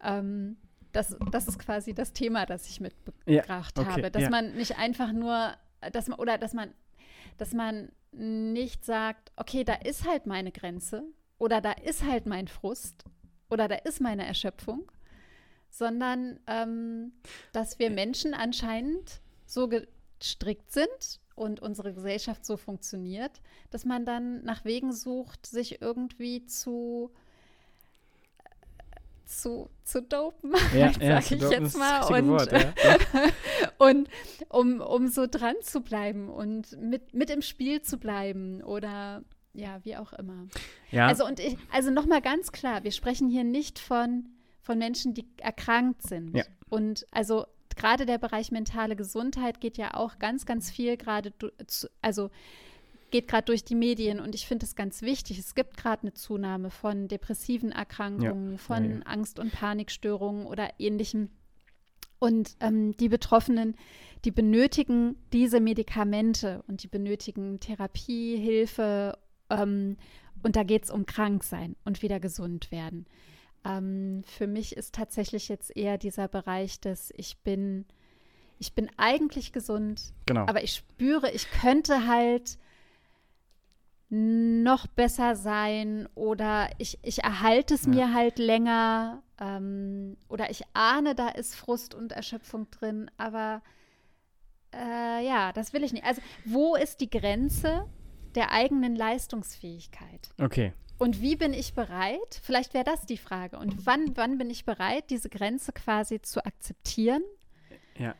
Ähm, 0.03 0.57
das, 0.91 1.15
das 1.31 1.47
ist 1.47 1.59
quasi 1.59 1.93
das 1.93 2.13
Thema, 2.13 2.45
das 2.45 2.67
ich 2.69 2.79
mitgebracht 2.79 3.79
okay, 3.79 3.89
habe. 3.89 4.11
Dass 4.11 4.23
ja. 4.23 4.29
man 4.29 4.55
nicht 4.55 4.77
einfach 4.77 5.11
nur, 5.11 5.53
dass 5.93 6.07
man, 6.07 6.19
oder 6.19 6.37
dass 6.37 6.53
man, 6.53 6.73
dass 7.37 7.53
man 7.53 7.91
nicht 8.11 8.83
sagt, 8.85 9.31
okay, 9.35 9.63
da 9.63 9.73
ist 9.73 10.07
halt 10.07 10.25
meine 10.25 10.51
Grenze 10.51 11.03
oder 11.37 11.61
da 11.61 11.71
ist 11.71 12.03
halt 12.03 12.25
mein 12.25 12.47
Frust 12.47 13.03
oder 13.49 13.67
da 13.67 13.75
ist 13.75 14.01
meine 14.01 14.25
Erschöpfung, 14.25 14.91
sondern 15.69 16.39
ähm, 16.47 17.13
dass 17.53 17.79
wir 17.79 17.89
Menschen 17.89 18.33
anscheinend 18.33 19.21
so 19.45 19.67
gestrickt 19.67 20.71
sind 20.71 21.19
und 21.35 21.59
unsere 21.59 21.93
Gesellschaft 21.93 22.45
so 22.45 22.57
funktioniert, 22.57 23.41
dass 23.69 23.85
man 23.85 24.05
dann 24.05 24.43
nach 24.43 24.65
Wegen 24.65 24.91
sucht, 24.91 25.45
sich 25.45 25.81
irgendwie 25.81 26.45
zu 26.45 27.11
zu, 29.27 29.69
zu 29.83 30.01
dopen, 30.01 30.53
Ja, 30.73 30.91
sag 30.93 31.01
ja, 31.01 31.19
ich 31.19 31.29
dopen 31.29 31.63
jetzt 31.63 31.77
mal. 31.77 32.01
Und, 32.13 32.27
Wort, 32.29 32.51
ja. 32.51 32.73
und 33.77 34.09
um, 34.49 34.79
um 34.79 35.07
so 35.09 35.27
dran 35.27 35.55
zu 35.61 35.81
bleiben 35.81 36.29
und 36.29 36.81
mit, 36.81 37.13
mit 37.13 37.29
im 37.29 37.41
Spiel 37.41 37.81
zu 37.81 37.97
bleiben 37.97 38.63
oder 38.63 39.23
ja, 39.57 39.79
wie 39.83 39.97
auch 39.97 40.13
immer. 40.13 40.47
Ja, 40.91 41.07
Also 41.07 41.25
und 41.25 41.39
ich, 41.39 41.57
also 41.71 41.89
nochmal 41.89 42.21
ganz 42.21 42.51
klar, 42.51 42.83
wir 42.83 42.91
sprechen 42.91 43.27
hier 43.27 43.43
nicht 43.43 43.79
von, 43.79 44.29
von 44.61 44.77
Menschen, 44.77 45.13
die 45.13 45.25
erkrankt 45.37 46.03
sind. 46.03 46.35
Ja. 46.35 46.43
Und 46.69 47.05
also 47.11 47.45
gerade 47.75 48.05
der 48.05 48.17
Bereich 48.19 48.51
mentale 48.51 48.95
Gesundheit 48.95 49.59
geht 49.59 49.77
ja 49.77 49.95
auch 49.95 50.19
ganz, 50.19 50.45
ganz 50.45 50.69
viel 50.69 50.95
gerade, 50.95 51.33
also 52.01 52.29
geht 53.09 53.27
gerade 53.27 53.45
durch 53.45 53.63
die 53.63 53.75
Medien 53.75 54.19
und 54.19 54.35
ich 54.35 54.45
finde 54.47 54.65
es 54.65 54.75
ganz 54.75 55.01
wichtig. 55.01 55.39
Es 55.39 55.55
gibt 55.55 55.77
gerade 55.77 56.03
eine 56.03 56.13
Zunahme 56.13 56.69
von 56.69 57.07
depressiven 57.07 57.71
Erkrankungen, 57.71 58.57
von 58.57 58.83
Ja, 58.83 58.95
ja. 58.97 59.01
Angst- 59.05 59.39
und 59.39 59.51
Panikstörungen 59.51 60.45
oder 60.45 60.69
ähnlichem. 60.77 61.29
Und 62.19 62.57
ähm, 62.59 62.97
die 62.97 63.09
Betroffenen, 63.09 63.75
die 64.25 64.31
benötigen 64.31 65.15
diese 65.31 65.59
Medikamente 65.59 66.63
und 66.67 66.83
die 66.83 66.87
benötigen 66.87 67.59
Therapie, 67.59 68.37
Hilfe. 68.37 69.17
Ähm, 69.49 69.97
und 70.43 70.55
da 70.55 70.63
geht 70.63 70.83
es 70.85 70.91
um 70.91 71.05
Kranksein 71.05 71.75
und 71.85 72.01
wieder 72.01 72.19
gesund 72.19 72.71
werden. 72.71 73.05
Ähm, 73.65 74.21
für 74.25 74.47
mich 74.47 74.77
ist 74.77 74.93
tatsächlich 74.95 75.49
jetzt 75.49 75.75
eher 75.75 75.97
dieser 75.97 76.27
Bereich, 76.27 76.79
dass 76.79 77.11
ich 77.15 77.37
bin, 77.39 77.85
ich 78.59 78.73
bin 78.73 78.89
eigentlich 78.97 79.51
gesund, 79.51 80.13
genau. 80.25 80.45
aber 80.47 80.63
ich 80.63 80.73
spüre, 80.73 81.31
ich 81.31 81.49
könnte 81.51 82.07
halt 82.07 82.57
noch 84.09 84.87
besser 84.87 85.35
sein 85.35 86.07
oder 86.15 86.69
ich, 86.77 86.97
ich 87.01 87.23
erhalte 87.23 87.73
es 87.73 87.83
Ja. 87.85 87.89
mir 87.91 88.13
halt 88.13 88.39
länger 88.39 89.21
ähm, 89.39 90.15
oder 90.29 90.49
ich 90.49 90.61
ahne, 90.73 91.13
da 91.13 91.27
ist 91.27 91.55
Frust 91.55 91.93
und 91.93 92.13
Erschöpfung 92.13 92.69
drin, 92.71 93.11
aber 93.17 93.61
äh, 94.73 95.25
ja, 95.27 95.51
das 95.51 95.73
will 95.73 95.83
ich 95.83 95.91
nicht. 95.91 96.05
Also 96.05 96.21
wo 96.45 96.75
ist 96.77 97.01
die 97.01 97.09
Grenze 97.09 97.85
der 98.37 98.51
eigenen 98.51 98.95
Leistungsfähigkeit? 98.95 100.29
Okay. 100.39 100.71
Und 100.97 101.21
wie 101.21 101.35
bin 101.35 101.53
ich 101.53 101.73
bereit? 101.73 102.39
Vielleicht 102.41 102.73
wäre 102.73 102.83
das 102.85 103.05
die 103.05 103.17
Frage. 103.17 103.57
Und 103.59 103.85
wann, 103.85 104.15
wann 104.15 104.37
bin 104.37 104.49
ich 104.49 104.65
bereit, 104.65 105.09
diese 105.09 105.29
Grenze 105.29 105.71
quasi 105.71 106.21
zu 106.21 106.43
akzeptieren 106.45 107.23
Ja. 107.97 108.15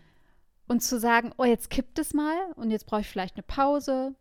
und 0.68 0.84
zu 0.84 1.00
sagen, 1.00 1.32
oh, 1.38 1.44
jetzt 1.46 1.70
kippt 1.70 1.98
es 1.98 2.14
mal 2.14 2.36
und 2.56 2.70
jetzt 2.70 2.86
brauche 2.86 3.02
ich 3.02 3.08
vielleicht 3.08 3.36
eine 3.36 3.44
Pause. 3.44 4.14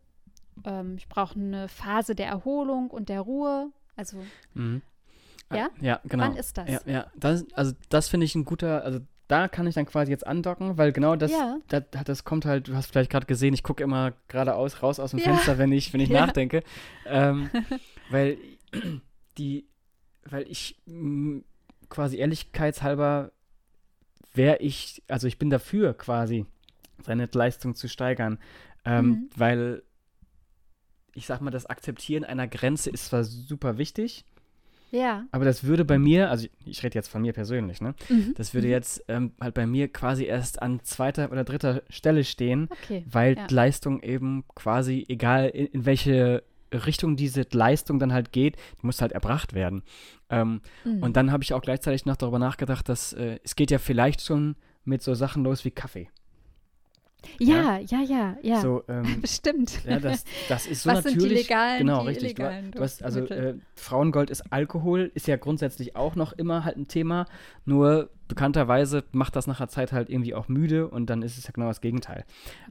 Ähm, 0.65 0.95
ich 0.97 1.07
brauche 1.07 1.35
eine 1.35 1.67
Phase 1.67 2.15
der 2.15 2.27
Erholung 2.27 2.89
und 2.89 3.09
der 3.09 3.21
Ruhe. 3.21 3.71
Also, 3.95 4.23
Mhm. 4.53 4.81
Ja? 5.53 5.69
Ja, 5.79 6.01
genau. 6.03 6.23
wann 6.25 6.35
ist 6.35 6.57
das? 6.57 6.67
Ja, 6.69 6.79
ja. 6.85 7.11
Das, 7.15 7.45
also 7.53 7.73
das 7.89 8.09
finde 8.09 8.25
ich 8.25 8.35
ein 8.35 8.43
guter, 8.43 8.83
also 8.83 8.99
da 9.27 9.47
kann 9.47 9.67
ich 9.67 9.75
dann 9.75 9.85
quasi 9.85 10.11
jetzt 10.11 10.25
andocken, 10.25 10.77
weil 10.77 10.91
genau 10.93 11.15
das, 11.15 11.31
Ja. 11.31 11.57
das, 11.67 11.83
das 12.05 12.23
kommt 12.23 12.45
halt, 12.45 12.67
du 12.69 12.75
hast 12.75 12.87
vielleicht 12.91 13.11
gerade 13.11 13.25
gesehen, 13.25 13.53
ich 13.53 13.63
gucke 13.63 13.83
immer 13.83 14.13
geradeaus, 14.29 14.81
raus 14.81 14.99
aus 14.99 15.11
dem 15.11 15.19
Ja. 15.19 15.25
Fenster, 15.25 15.57
wenn 15.57 15.71
ich, 15.71 15.91
wenn 15.93 15.99
ich 15.99 16.09
Ja. 16.09 16.25
nachdenke. 16.25 16.63
Ähm, 17.05 17.49
weil 18.09 18.37
die, 19.37 19.65
weil 20.23 20.43
ich 20.49 20.79
mh, 20.85 21.41
quasi 21.89 22.17
ehrlichkeitshalber 22.17 23.31
wäre 24.33 24.57
ich, 24.59 25.03
also 25.07 25.27
ich 25.27 25.37
bin 25.39 25.49
dafür 25.49 25.93
quasi, 25.93 26.45
seine 27.03 27.27
Leistung 27.31 27.75
zu 27.75 27.87
steigern. 27.89 28.39
Ähm, 28.85 29.05
Mhm. 29.07 29.29
Weil 29.35 29.83
ich 31.13 31.25
sag 31.25 31.41
mal, 31.41 31.49
das 31.51 31.65
Akzeptieren 31.65 32.23
einer 32.23 32.47
Grenze 32.47 32.89
ist 32.91 33.05
zwar 33.07 33.23
super 33.23 33.77
wichtig, 33.77 34.23
ja. 34.91 35.25
aber 35.31 35.45
das 35.45 35.63
würde 35.63 35.85
bei 35.85 35.97
mir, 35.99 36.29
also 36.29 36.47
ich, 36.65 36.83
rede 36.83 36.95
jetzt 36.95 37.07
von 37.09 37.21
mir 37.21 37.33
persönlich, 37.33 37.81
ne? 37.81 37.93
Mhm. 38.09 38.33
Das 38.35 38.53
würde 38.53 38.67
Mhm. 38.67 38.71
jetzt 38.73 39.03
ähm, 39.07 39.31
halt 39.41 39.53
bei 39.53 39.65
mir 39.67 39.87
quasi 39.91 40.25
erst 40.25 40.61
an 40.61 40.79
zweiter 40.83 41.31
oder 41.31 41.43
dritter 41.43 41.81
Stelle 41.89 42.23
stehen, 42.23 42.69
Okay. 42.83 43.03
weil 43.09 43.35
Ja. 43.37 43.47
Leistung 43.49 44.01
eben 44.03 44.43
quasi, 44.55 45.05
egal 45.09 45.49
in, 45.49 45.67
in 45.67 45.85
welche 45.85 46.43
Richtung 46.73 47.15
diese 47.15 47.45
Leistung 47.51 47.97
dann 47.99 48.11
halt 48.11 48.31
geht, 48.33 48.55
die 48.81 48.85
muss 48.85 49.01
halt 49.01 49.13
erbracht 49.13 49.53
werden. 49.53 49.83
Ähm, 50.29 50.61
Mhm. 50.83 51.01
Und 51.03 51.15
dann 51.15 51.31
habe 51.31 51.43
ich 51.43 51.53
auch 51.53 51.61
gleichzeitig 51.61 52.05
noch 52.05 52.17
darüber 52.17 52.39
nachgedacht, 52.39 52.89
dass 52.89 53.13
äh, 53.13 53.39
es 53.43 53.55
geht 53.55 53.71
ja 53.71 53.77
vielleicht 53.79 54.21
schon 54.21 54.55
mit 54.83 55.01
so 55.01 55.13
Sachen 55.13 55.43
los 55.43 55.63
wie 55.65 55.71
Kaffee. 55.71 56.09
Ja, 57.39 57.77
ja, 57.79 58.01
ja, 58.01 58.37
ja. 58.41 58.61
So, 58.61 58.83
ähm, 58.89 59.21
Bestimmt. 59.21 59.83
ja, 59.85 59.99
das, 59.99 60.23
das 60.49 60.67
ist 60.67 60.83
so 60.83 60.89
Was 60.89 61.03
sind 61.03 61.13
die 61.13 61.25
natürlich. 61.25 61.49
legalen, 61.49 61.79
genau, 61.79 62.01
die 62.01 62.07
richtig. 62.09 62.35
Du, 62.35 62.43
illegalen 62.43 62.71
du 62.71 62.79
hast 62.81 63.03
also 63.03 63.21
äh, 63.21 63.55
Frauengold 63.75 64.29
ist 64.29 64.51
Alkohol, 64.51 65.11
ist 65.13 65.27
ja 65.27 65.35
grundsätzlich 65.35 65.95
auch 65.95 66.15
noch 66.15 66.33
immer 66.33 66.63
halt 66.65 66.77
ein 66.77 66.87
Thema. 66.87 67.25
Nur 67.65 68.09
bekannterweise 68.27 69.03
macht 69.11 69.35
das 69.35 69.47
nach 69.47 69.59
einer 69.59 69.69
Zeit 69.69 69.91
halt 69.91 70.09
irgendwie 70.09 70.33
auch 70.33 70.47
müde 70.47 70.87
und 70.87 71.09
dann 71.09 71.21
ist 71.21 71.37
es 71.37 71.45
ja 71.45 71.51
genau 71.51 71.67
das 71.67 71.81
Gegenteil. 71.81 72.25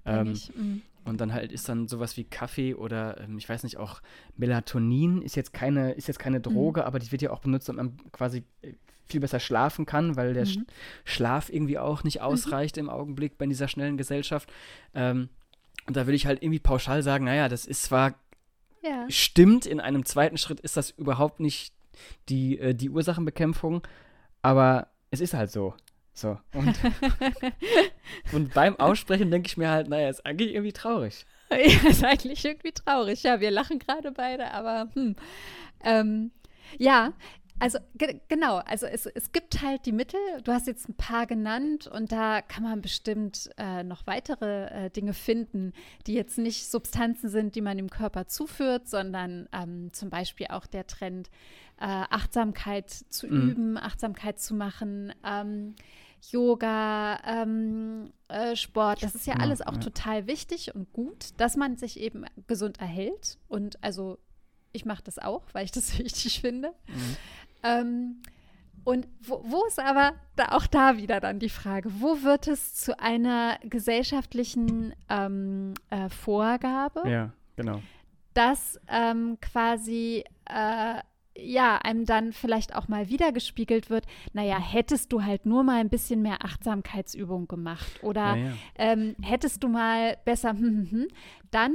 Ähm. 0.05 0.35
Mhm. 0.55 0.83
Und 1.07 1.21
dann 1.21 1.33
halt 1.33 1.53
ist 1.53 1.69
dann 1.69 1.87
sowas 1.87 2.17
wie 2.17 2.25
Kaffee 2.25 2.75
oder 2.75 3.21
ähm, 3.21 3.39
ich 3.39 3.49
weiß 3.49 3.63
nicht, 3.63 3.77
auch 3.77 4.03
Melatonin 4.37 5.23
ist 5.23 5.37
jetzt 5.37 5.53
keine, 5.53 5.93
ist 5.93 6.09
jetzt 6.09 6.19
keine 6.19 6.41
Droge, 6.41 6.81
mhm. 6.81 6.87
aber 6.87 6.99
die 6.99 7.13
wird 7.13 7.23
ja 7.23 7.31
auch 7.31 7.39
benutzt, 7.39 7.73
man 7.73 7.97
quasi 8.11 8.43
äh, 8.63 8.73
viel 9.07 9.21
besser 9.21 9.41
schlafen 9.41 9.87
kann, 9.87 10.17
weil 10.17 10.35
der 10.35 10.47
mhm. 10.47 10.67
Schlaf 11.05 11.49
irgendwie 11.49 11.79
auch 11.79 12.05
nicht 12.05 12.19
mhm. 12.19 12.27
ausreicht 12.27 12.77
mhm. 12.77 12.85
im 12.85 12.91
Augenblick 12.91 13.39
bei 13.39 13.47
dieser 13.47 13.69
schnellen 13.69 13.97
Gesellschaft. 13.97 14.53
Ähm, 14.95 15.29
und 15.87 15.97
da 15.97 16.07
will 16.07 16.15
ich 16.15 16.27
halt 16.27 16.43
irgendwie 16.43 16.59
pauschal 16.59 17.03
sagen, 17.03 17.25
naja, 17.25 17.49
das 17.49 17.67
ist 17.67 17.83
zwar 17.83 18.15
ja. 18.83 19.07
stimmt, 19.09 19.67
in 19.67 19.81
einem 19.81 20.05
zweiten 20.05 20.39
Schritt 20.39 20.61
ist 20.61 20.77
das 20.77 20.91
überhaupt 20.91 21.41
nicht 21.41 21.73
die, 22.29 22.59
äh, 22.59 22.75
die 22.75 22.91
Ursachenbekämpfung, 22.91 23.83
aber 24.43 24.89
es 25.11 25.21
ist 25.21 25.35
halt 25.35 25.51
so. 25.51 25.75
So. 26.13 26.39
Und, 26.55 26.75
und 28.33 28.55
beim 28.55 28.77
Aussprechen 28.81 29.31
denke 29.31 29.49
ich 29.49 29.57
mir 29.59 29.71
halt, 29.71 29.89
naja, 29.89 30.09
ist 30.09 30.25
eigentlich 30.25 30.55
irgendwie 30.55 30.73
traurig. 30.73 31.27
Ja, 31.49 31.89
ist 31.89 32.03
eigentlich 32.03 32.45
irgendwie 32.45 32.73
traurig. 32.73 33.23
Ja, 33.23 33.39
wir 33.39 33.53
lachen 33.53 33.79
gerade 33.79 34.11
beide, 34.11 34.51
aber 34.51 34.89
hm. 34.95 35.15
Ähm, 35.85 36.33
ja, 36.77 37.13
also 37.59 37.79
genau, 38.29 38.59
also 38.59 38.87
es, 38.87 39.07
es 39.07 39.33
gibt 39.33 39.63
halt 39.63 39.87
die 39.87 39.93
Mittel, 39.93 40.21
du 40.45 40.53
hast 40.53 40.67
jetzt 40.67 40.89
ein 40.89 40.95
paar 40.95 41.27
genannt 41.27 41.87
und 41.87 42.13
da 42.13 42.43
kann 42.43 42.63
man 42.63 42.83
bestimmt 42.83 43.51
äh, 43.57 43.83
noch 43.83 44.07
weitere 44.07 44.87
äh, 44.87 44.91
Dinge 44.91 45.15
finden, 45.15 45.73
die 46.07 46.15
jetzt 46.15 46.37
nicht 46.39 46.71
Substanzen 46.71 47.31
sind, 47.31 47.55
die 47.55 47.63
man 47.63 47.77
dem 47.79 47.89
Körper 47.89 48.27
zuführt, 48.27 48.89
sondern 48.89 49.49
ähm, 49.53 49.93
zum 49.93 50.11
Beispiel 50.11 50.49
auch 50.51 50.67
der 50.67 50.87
Trend, 50.87 51.31
äh, 51.79 51.85
Achtsamkeit 51.85 52.91
zu 52.91 53.27
mhm. 53.27 53.51
üben, 53.51 53.77
Achtsamkeit 53.79 54.39
zu 54.39 54.55
machen. 54.55 55.13
Ähm, 55.25 55.75
Yoga, 56.31 57.21
ähm, 57.25 58.13
äh, 58.29 58.57
Sport, 58.57 59.03
das 59.03 59.15
ist 59.15 59.27
ja 59.27 59.35
alles 59.35 59.63
auch 59.63 59.75
ja. 59.75 59.81
total 59.81 60.27
wichtig 60.27 60.75
und 60.75 60.93
gut, 60.93 61.29
dass 61.37 61.57
man 61.57 61.77
sich 61.77 62.01
eben 62.01 62.25
gesund 62.47 62.81
erhält. 62.81 63.39
Und 63.49 63.83
also 63.83 64.19
ich 64.73 64.85
mache 64.85 65.03
das 65.03 65.19
auch, 65.19 65.43
weil 65.53 65.65
ich 65.65 65.73
das 65.73 65.99
wichtig 65.99 66.41
finde. 66.41 66.73
Mhm. 66.89 67.17
Ähm, 67.67 68.23
und 68.85 69.09
wo, 69.21 69.43
wo, 69.45 69.65
ist 69.67 69.81
aber 69.81 70.13
da 70.37 70.53
auch 70.53 70.67
da 70.67 70.97
wieder 70.97 71.19
dann 71.19 71.41
die 71.41 71.49
Frage, 71.49 71.91
wo 72.01 72.23
wird 72.23 72.47
es 72.47 72.75
zu 72.75 72.99
einer 73.01 73.59
gesellschaftlichen 73.65 74.95
ähm, 75.09 75.75
äh, 75.91 76.09
Vorgabe? 76.09 77.03
Ja, 77.09 77.33
genau. 77.57 77.83
Dass 78.33 78.79
ähm, 78.89 79.39
quasi 79.41 80.25
äh, 80.45 81.01
ja, 81.39 81.79
einem 81.79 82.07
dann 82.07 82.33
vielleicht 82.33 82.75
auch 82.75 82.89
mal 82.89 83.09
wiedergespiegelt 83.09 83.91
wird, 83.91 84.07
naja, 84.33 84.59
hättest 84.59 85.13
du 85.13 85.25
halt 85.25 85.47
nur 85.47 85.65
mal 85.65 85.81
ein 85.81 85.89
bisschen 85.89 86.23
mehr 86.23 86.45
Achtsamkeitsübung 86.45 87.49
gemacht 87.49 88.03
oder 88.03 88.37
ja. 88.37 88.53
ähm, 88.77 89.17
hättest 89.23 89.63
du 89.63 89.69
mal 89.69 90.17
besser, 90.25 90.51
hm, 90.51 90.61
hm, 90.61 90.91
hm, 90.91 91.09
dann 91.51 91.75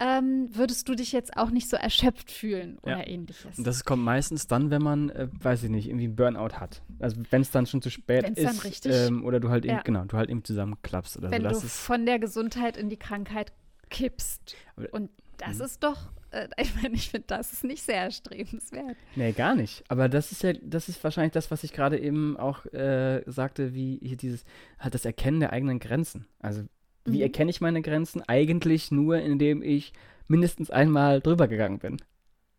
ähm, 0.00 0.48
würdest 0.50 0.88
du 0.88 0.94
dich 0.94 1.12
jetzt 1.12 1.36
auch 1.36 1.50
nicht 1.50 1.68
so 1.68 1.76
erschöpft 1.76 2.30
fühlen 2.30 2.78
oder 2.82 2.98
ja. 2.98 3.06
ähnliches. 3.06 3.58
Und 3.58 3.66
das 3.66 3.84
kommt 3.84 4.02
meistens 4.02 4.46
dann, 4.46 4.70
wenn 4.70 4.82
man, 4.82 5.10
äh, 5.10 5.28
weiß 5.30 5.64
ich 5.64 5.70
nicht, 5.70 5.88
irgendwie 5.88 6.06
einen 6.06 6.16
Burnout 6.16 6.58
hat. 6.58 6.82
Also 6.98 7.20
wenn 7.30 7.42
es 7.42 7.50
dann 7.50 7.66
schon 7.66 7.82
zu 7.82 7.90
spät 7.90 8.24
wenn's 8.24 8.38
ist. 8.38 8.46
Dann 8.46 8.58
richtig, 8.58 8.92
ähm, 8.94 9.24
oder 9.24 9.40
du 9.40 9.50
halt 9.50 9.66
ja. 9.66 9.74
eben, 9.74 9.84
genau, 9.84 10.04
du 10.04 10.16
halt 10.16 10.30
eben 10.30 10.42
zusammenklappst 10.42 11.18
oder 11.18 11.30
wenn 11.30 11.42
so. 11.42 11.48
Wenn 11.48 11.54
du 11.54 11.68
von 11.68 12.06
der 12.06 12.18
Gesundheit 12.18 12.78
in 12.78 12.88
die 12.88 12.96
Krankheit 12.96 13.52
kippst. 13.90 14.56
Aber, 14.76 14.88
und 14.92 15.10
das 15.36 15.58
mh. 15.58 15.64
ist 15.66 15.82
doch, 15.84 15.98
äh, 16.30 16.48
ich 16.56 16.74
meine, 16.76 16.94
ich 16.94 17.10
finde, 17.10 17.26
das 17.26 17.52
ist 17.52 17.64
nicht 17.64 17.82
sehr 17.82 18.00
erstrebenswert. 18.00 18.96
Nee, 19.16 19.32
gar 19.32 19.54
nicht. 19.54 19.84
Aber 19.88 20.08
das 20.08 20.32
ist 20.32 20.42
ja, 20.42 20.54
das 20.62 20.88
ist 20.88 21.04
wahrscheinlich 21.04 21.32
das, 21.32 21.50
was 21.50 21.62
ich 21.62 21.74
gerade 21.74 21.98
eben 21.98 22.38
auch 22.38 22.64
äh, 22.66 23.22
sagte, 23.26 23.74
wie 23.74 24.00
hier 24.02 24.16
dieses, 24.16 24.44
halt 24.78 24.94
das 24.94 25.04
Erkennen 25.04 25.40
der 25.40 25.52
eigenen 25.52 25.78
Grenzen. 25.78 26.26
Also 26.38 26.62
wie 27.04 27.18
mhm. 27.18 27.22
erkenne 27.22 27.50
ich 27.50 27.60
meine 27.60 27.82
Grenzen? 27.82 28.22
Eigentlich 28.26 28.90
nur, 28.90 29.18
indem 29.18 29.62
ich 29.62 29.92
mindestens 30.28 30.70
einmal 30.70 31.20
drüber 31.20 31.48
gegangen 31.48 31.78
bin. 31.78 31.96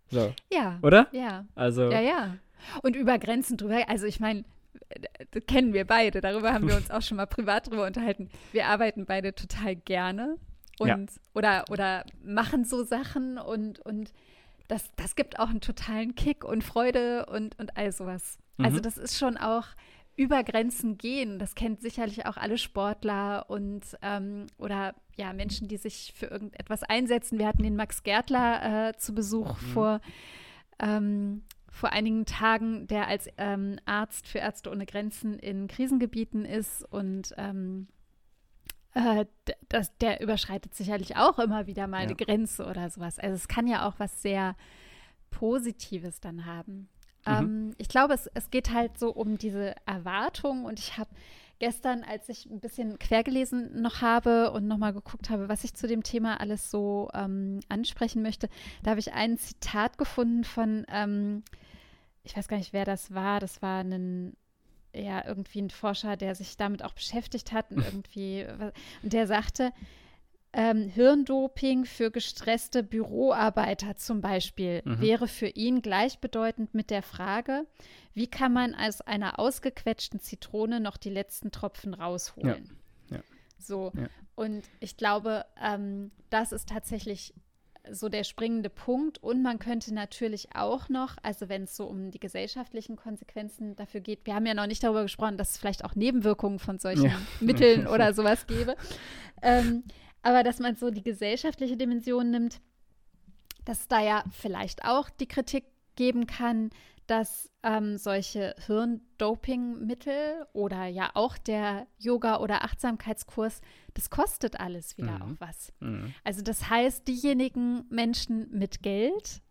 So. 0.10 0.34
Ja. 0.52 0.80
Oder? 0.82 1.08
Ja. 1.12 1.46
Also. 1.56 1.90
Ja, 1.90 2.02
ja. 2.02 2.38
Und 2.84 2.96
über 2.96 3.18
Grenzen 3.18 3.58
drüber, 3.58 3.90
also 3.90 4.06
ich 4.06 4.20
meine, 4.20 4.44
das 5.32 5.46
kennen 5.46 5.74
wir 5.74 5.86
beide, 5.86 6.22
darüber 6.22 6.54
haben 6.54 6.68
wir 6.68 6.76
uns 6.76 6.92
auch 6.92 7.02
schon 7.02 7.18
mal 7.18 7.26
privat 7.26 7.70
drüber 7.70 7.86
unterhalten. 7.86 8.30
Wir 8.52 8.68
arbeiten 8.68 9.06
beide 9.06 9.34
total 9.34 9.76
gerne 9.76 10.38
und 10.80 10.88
ja. 10.88 10.98
oder, 11.34 11.66
oder 11.70 12.06
machen 12.24 12.66
so 12.66 12.84
Sachen 12.84 13.38
und, 13.38 13.80
und 13.80 14.14
das, 14.68 14.92
das 14.96 15.16
gibt 15.16 15.40
auch 15.40 15.50
einen 15.50 15.62
totalen 15.62 16.16
Kick 16.16 16.44
und 16.44 16.64
Freude 16.64 17.26
und, 17.26 17.58
und 17.60 17.78
all 17.78 17.92
sowas. 17.92 18.38
Also 18.58 18.58
mhm. 18.58 18.66
Also 18.66 18.80
das 18.80 18.98
ist 18.98 19.18
schon 19.18 19.38
auch 19.38 19.66
über 20.16 20.44
Grenzen 20.44 20.98
gehen. 20.98 21.40
Das 21.40 21.56
kennt 21.56 21.82
sicherlich 21.82 22.26
auch 22.26 22.38
alle 22.38 22.58
Sportler 22.58 23.50
und 23.50 23.82
ähm, 24.02 24.48
oder 24.58 24.94
ja, 25.16 25.34
Menschen, 25.34 25.68
die 25.68 25.78
sich 25.78 26.14
für 26.16 26.28
irgendetwas 26.28 26.84
einsetzen. 26.84 27.40
Wir 27.40 27.48
hatten 27.48 27.64
den 27.64 27.76
Max 27.76 28.04
Gärtler 28.04 28.90
äh, 28.90 28.98
zu 28.98 29.14
Besuch 29.14 29.62
mhm. 29.62 29.66
vor, 29.74 30.02
ähm, 30.80 31.44
vor 31.70 31.92
einigen 31.92 32.26
Tagen, 32.26 32.88
der 32.88 33.08
als 33.08 33.28
ähm, 33.38 33.78
Arzt 33.86 34.28
für 34.28 34.40
Ärzte 34.40 34.70
ohne 34.70 34.86
Grenzen 34.86 35.40
in 35.40 35.68
Krisengebieten 35.68 36.46
ist 36.46 36.84
und 36.92 37.34
ähm, 37.38 37.88
äh, 38.94 39.26
das, 39.70 39.96
der 40.00 40.22
überschreitet 40.22 40.76
sicherlich 40.76 41.16
auch 41.16 41.40
immer 41.40 41.68
wieder 41.68 41.88
mal 41.88 42.00
ja. 42.00 42.08
eine 42.08 42.16
Grenze 42.16 42.66
oder 42.66 42.90
sowas. 42.90 43.20
Also 43.20 43.36
es 43.36 43.48
kann 43.48 43.68
ja 43.68 43.88
auch 43.88 43.96
was 44.00 44.22
sehr 44.22 44.56
Positives 45.30 46.20
dann 46.20 46.46
haben. 46.46 46.90
Mhm. 47.26 47.34
Ähm, 47.34 47.76
ich 47.78 47.90
glaube, 47.90 48.14
es, 48.14 48.28
es 48.34 48.50
geht 48.50 48.74
halt 48.74 48.98
so 48.98 49.12
um 49.12 49.38
diese 49.38 49.76
Erwartung 49.86 50.66
und 50.66 50.80
ich 50.80 50.98
habe 50.98 51.10
gestern, 51.60 52.04
als 52.04 52.28
ich 52.28 52.48
ein 52.48 52.60
bisschen 52.60 52.98
quergelesen 52.98 53.82
noch 53.82 54.02
habe 54.02 54.52
und 54.52 54.68
nochmal 54.68 54.94
geguckt 54.94 55.30
habe, 55.30 55.48
was 55.48 55.64
ich 55.64 55.76
zu 55.76 55.88
dem 55.88 56.02
Thema 56.02 56.42
alles 56.42 56.72
so 56.72 57.10
ähm, 57.14 57.60
ansprechen 57.70 58.24
möchte, 58.24 58.50
da 58.82 58.92
habe 58.92 59.00
ich 59.00 59.14
ein 59.14 59.38
Zitat 59.38 60.00
gefunden 60.00 60.44
von, 60.44 60.86
ähm, 60.90 61.44
ich 62.24 62.36
weiß 62.36 62.48
gar 62.48 62.58
nicht, 62.58 62.74
wer 62.74 62.86
das 62.86 63.14
war, 63.14 63.40
das 63.40 63.62
war 63.62 63.84
ein 63.84 64.36
ja, 64.94 65.26
irgendwie 65.26 65.62
ein 65.62 65.70
Forscher, 65.70 66.18
der 66.18 66.36
sich 66.36 66.58
damit 66.58 66.84
auch 66.84 66.94
beschäftigt 66.94 67.52
hat 67.52 67.72
und 67.72 67.78
irgendwie, 67.86 68.46
und 69.04 69.14
der 69.14 69.28
sagte, 69.28 69.72
ähm, 70.54 70.88
Hirndoping 70.88 71.86
für 71.86 72.12
gestresste 72.12 72.84
Büroarbeiter 72.84 73.96
zum 73.96 74.22
Beispiel 74.22 74.82
mhm. 74.84 75.00
wäre 75.00 75.28
für 75.28 75.48
ihn 75.48 75.82
gleichbedeutend 75.82 76.74
mit 76.74 76.90
der 76.90 77.04
Frage, 77.04 77.66
wie 78.14 78.28
kann 78.28 78.52
man 78.52 78.76
aus 78.76 79.02
einer 79.02 79.40
ausgequetschten 79.40 80.20
Zitrone 80.20 80.80
noch 80.80 80.98
die 80.98 81.10
letzten 81.10 81.52
Tropfen 81.52 81.94
rausholen? 81.94 82.78
Ja. 83.10 83.18
Ja. 83.18 83.24
So. 83.58 83.92
Ja. 83.96 84.08
Und 84.36 84.64
ich 84.80 84.98
glaube, 84.98 85.46
ähm, 85.62 86.12
das 86.30 86.52
ist 86.52 86.70
tatsächlich 86.70 87.34
so 87.90 88.10
der 88.10 88.24
springende 88.24 88.70
Punkt. 88.70 89.18
Und 89.20 89.42
man 89.42 89.60
könnte 89.60 89.94
natürlich 89.94 90.56
auch 90.56 90.90
noch, 90.90 91.18
also 91.24 91.50
wenn 91.50 91.64
es 91.64 91.76
so 91.76 91.86
um 91.86 92.12
die 92.12 92.20
gesellschaftlichen 92.20 92.96
Konsequenzen 92.96 93.76
dafür 93.76 94.02
geht, 94.02 94.26
wir 94.26 94.36
haben 94.36 94.46
ja 94.46 94.54
noch 94.54 94.68
nicht 94.68 94.84
darüber 94.84 95.04
gesprochen, 95.04 95.38
dass 95.38 95.52
es 95.52 95.58
vielleicht 95.58 95.84
auch 95.84 95.96
Nebenwirkungen 95.96 96.60
von 96.60 96.80
solchen 96.80 97.12
Mitteln 97.40 97.88
oder 97.88 98.14
sowas 98.14 98.46
gäbe. 98.48 98.76
Ähm, 99.42 99.84
aber 100.22 100.44
dass 100.44 100.60
man 100.60 100.76
so 100.76 100.92
die 100.92 101.04
gesellschaftliche 101.04 101.78
Dimension 101.78 102.32
nimmt, 102.32 102.62
dass 103.66 103.88
da 103.88 104.02
ja 104.02 104.24
vielleicht 104.32 104.86
auch 104.86 105.10
die 105.10 105.28
Kritik 105.28 105.66
geben 105.96 106.28
kann, 106.28 106.70
dass 107.08 107.50
ähm, 107.64 107.98
solche 107.98 108.56
Hirndopingmittel 108.66 110.46
oder 110.54 110.86
ja 110.86 111.12
auch 111.14 111.38
der 111.38 111.86
Yoga- 112.00 112.40
oder 112.40 112.64
Achtsamkeitskurs, 112.64 113.62
das 113.94 114.10
kostet 114.10 114.60
alles 114.60 114.98
wieder 114.98 115.18
mhm. 115.18 115.22
auch 115.22 115.36
was. 115.40 115.74
Mhm. 115.80 116.14
Also 116.24 116.42
das 116.42 116.70
heißt, 116.70 117.08
diejenigen 117.08 117.86
Menschen 117.90 118.50
mit 118.52 118.82
Geld, 118.82 119.42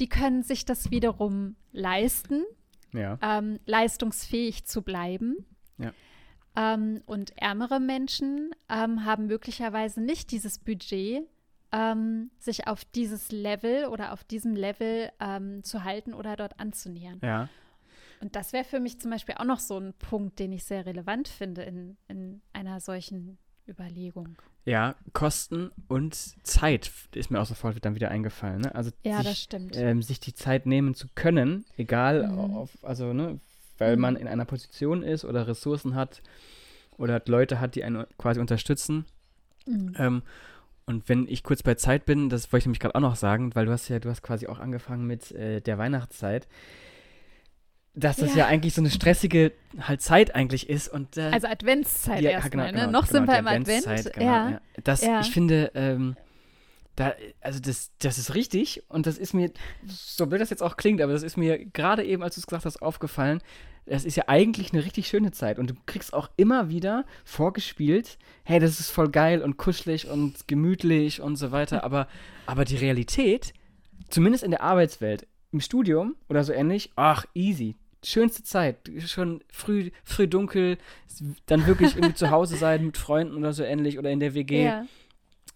die 0.00 0.08
können 0.08 0.42
sich 0.42 0.64
das 0.64 0.90
wiederum 0.90 1.56
leisten, 1.72 2.44
ja. 2.92 3.18
ähm, 3.20 3.60
leistungsfähig 3.66 4.64
zu 4.64 4.82
bleiben. 4.82 5.44
Ja. 5.76 5.92
Ähm, 6.58 7.02
und 7.06 7.32
ärmere 7.36 7.78
Menschen 7.78 8.50
ähm, 8.68 9.04
haben 9.04 9.26
möglicherweise 9.28 10.00
nicht 10.00 10.32
dieses 10.32 10.58
Budget, 10.58 11.22
ähm, 11.70 12.30
sich 12.38 12.66
auf 12.66 12.84
dieses 12.84 13.30
Level 13.30 13.86
oder 13.86 14.12
auf 14.12 14.24
diesem 14.24 14.56
Level 14.56 15.10
ähm, 15.20 15.62
zu 15.62 15.84
halten 15.84 16.14
oder 16.14 16.34
dort 16.34 16.58
anzunähern. 16.58 17.20
Ja. 17.22 17.48
Und 18.20 18.34
das 18.34 18.52
wäre 18.52 18.64
für 18.64 18.80
mich 18.80 18.98
zum 18.98 19.12
Beispiel 19.12 19.36
auch 19.38 19.44
noch 19.44 19.60
so 19.60 19.78
ein 19.78 19.94
Punkt, 19.94 20.40
den 20.40 20.52
ich 20.52 20.64
sehr 20.64 20.84
relevant 20.84 21.28
finde 21.28 21.62
in, 21.62 21.96
in 22.08 22.40
einer 22.52 22.80
solchen 22.80 23.38
Überlegung. 23.68 24.36
Ja, 24.64 24.96
Kosten 25.12 25.70
und 25.86 26.14
Zeit 26.44 26.90
ist 27.14 27.30
mir 27.30 27.40
auch 27.40 27.46
sofort 27.46 27.82
dann 27.84 27.94
wieder 27.94 28.10
eingefallen. 28.10 28.62
Ne? 28.62 28.74
Also 28.74 28.90
ja, 29.02 29.18
sich, 29.18 29.26
das 29.26 29.40
stimmt. 29.40 29.76
Ähm, 29.76 30.02
sich 30.02 30.18
die 30.18 30.34
Zeit 30.34 30.66
nehmen 30.66 30.94
zu 30.94 31.06
können, 31.14 31.64
egal, 31.76 32.26
mhm. 32.26 32.38
auf, 32.56 32.76
also 32.82 33.12
ne, 33.12 33.38
weil 33.78 33.96
mhm. 33.96 34.02
man 34.02 34.16
in 34.16 34.28
einer 34.28 34.44
Position 34.44 35.02
ist 35.02 35.24
oder 35.24 35.46
Ressourcen 35.46 35.94
hat 35.94 36.22
oder 36.96 37.22
Leute 37.26 37.60
hat, 37.60 37.74
die 37.74 37.84
einen 37.84 38.04
quasi 38.18 38.40
unterstützen. 38.40 39.06
Mhm. 39.66 39.94
Ähm, 39.98 40.22
und 40.86 41.08
wenn 41.08 41.28
ich 41.28 41.42
kurz 41.42 41.62
bei 41.62 41.74
Zeit 41.74 42.06
bin, 42.06 42.30
das 42.30 42.52
wollte 42.52 42.62
ich 42.62 42.66
nämlich 42.66 42.80
gerade 42.80 42.94
auch 42.94 43.00
noch 43.00 43.16
sagen, 43.16 43.54
weil 43.54 43.66
du 43.66 43.72
hast 43.72 43.88
ja, 43.88 43.98
du 43.98 44.08
hast 44.08 44.22
quasi 44.22 44.46
auch 44.46 44.58
angefangen 44.58 45.06
mit 45.06 45.32
äh, 45.32 45.60
der 45.60 45.78
Weihnachtszeit. 45.78 46.48
dass 47.94 48.16
das 48.16 48.30
ja. 48.30 48.38
ja. 48.38 48.46
eigentlich 48.46 48.74
so 48.74 48.80
eine 48.80 48.90
stressige 48.90 49.52
halt 49.80 50.00
Zeit 50.00 50.34
eigentlich 50.34 50.68
ist 50.68 50.88
und 50.88 51.16
äh, 51.16 51.30
also 51.32 51.46
Adventszeit 51.46 52.22
ja, 52.22 52.30
erstmal, 52.30 52.68
genau, 52.68 52.78
ne? 52.78 52.86
Genau, 52.86 53.00
Noch 53.00 53.08
genau, 53.08 53.18
sind 53.18 53.28
wir 53.28 53.38
im 53.38 53.46
Advent. 53.46 54.14
Genau, 54.14 54.26
ja. 54.26 54.50
ja. 54.50 54.60
Das, 54.82 55.02
ich 55.02 55.30
finde, 55.30 55.72
ähm, 55.74 56.16
da, 56.98 57.14
also 57.40 57.60
das, 57.60 57.92
das 58.00 58.18
ist 58.18 58.34
richtig 58.34 58.82
und 58.88 59.06
das 59.06 59.18
ist 59.18 59.32
mir, 59.32 59.52
so 59.86 60.26
blöd 60.26 60.40
das 60.40 60.50
jetzt 60.50 60.64
auch 60.64 60.76
klingt, 60.76 61.00
aber 61.00 61.12
das 61.12 61.22
ist 61.22 61.36
mir 61.36 61.64
gerade 61.66 62.04
eben, 62.04 62.24
als 62.24 62.34
du 62.34 62.40
es 62.40 62.46
gesagt 62.46 62.64
hast, 62.64 62.82
aufgefallen. 62.82 63.40
Das 63.86 64.04
ist 64.04 64.16
ja 64.16 64.24
eigentlich 64.26 64.72
eine 64.72 64.84
richtig 64.84 65.06
schöne 65.06 65.30
Zeit 65.30 65.60
und 65.60 65.70
du 65.70 65.74
kriegst 65.86 66.12
auch 66.12 66.28
immer 66.36 66.70
wieder 66.70 67.06
vorgespielt, 67.24 68.18
hey, 68.42 68.58
das 68.58 68.80
ist 68.80 68.90
voll 68.90 69.10
geil 69.10 69.42
und 69.42 69.56
kuschelig 69.56 70.08
und 70.08 70.48
gemütlich 70.48 71.20
und 71.20 71.36
so 71.36 71.52
weiter, 71.52 71.84
aber, 71.84 72.08
aber 72.46 72.64
die 72.64 72.76
Realität, 72.76 73.54
zumindest 74.10 74.42
in 74.42 74.50
der 74.50 74.62
Arbeitswelt, 74.62 75.26
im 75.52 75.60
Studium 75.60 76.16
oder 76.28 76.42
so 76.42 76.52
ähnlich, 76.52 76.90
ach, 76.96 77.26
easy. 77.32 77.76
Schönste 78.04 78.42
Zeit, 78.42 78.90
schon 79.06 79.42
früh, 79.50 79.90
früh 80.04 80.26
dunkel, 80.28 80.78
dann 81.46 81.66
wirklich 81.66 81.94
irgendwie 81.94 82.14
zu 82.14 82.30
Hause 82.30 82.56
sein 82.56 82.84
mit 82.86 82.98
Freunden 82.98 83.36
oder 83.36 83.52
so 83.52 83.62
ähnlich 83.62 83.98
oder 83.98 84.10
in 84.10 84.20
der 84.20 84.34
WG. 84.34 84.64
Ja. 84.64 84.84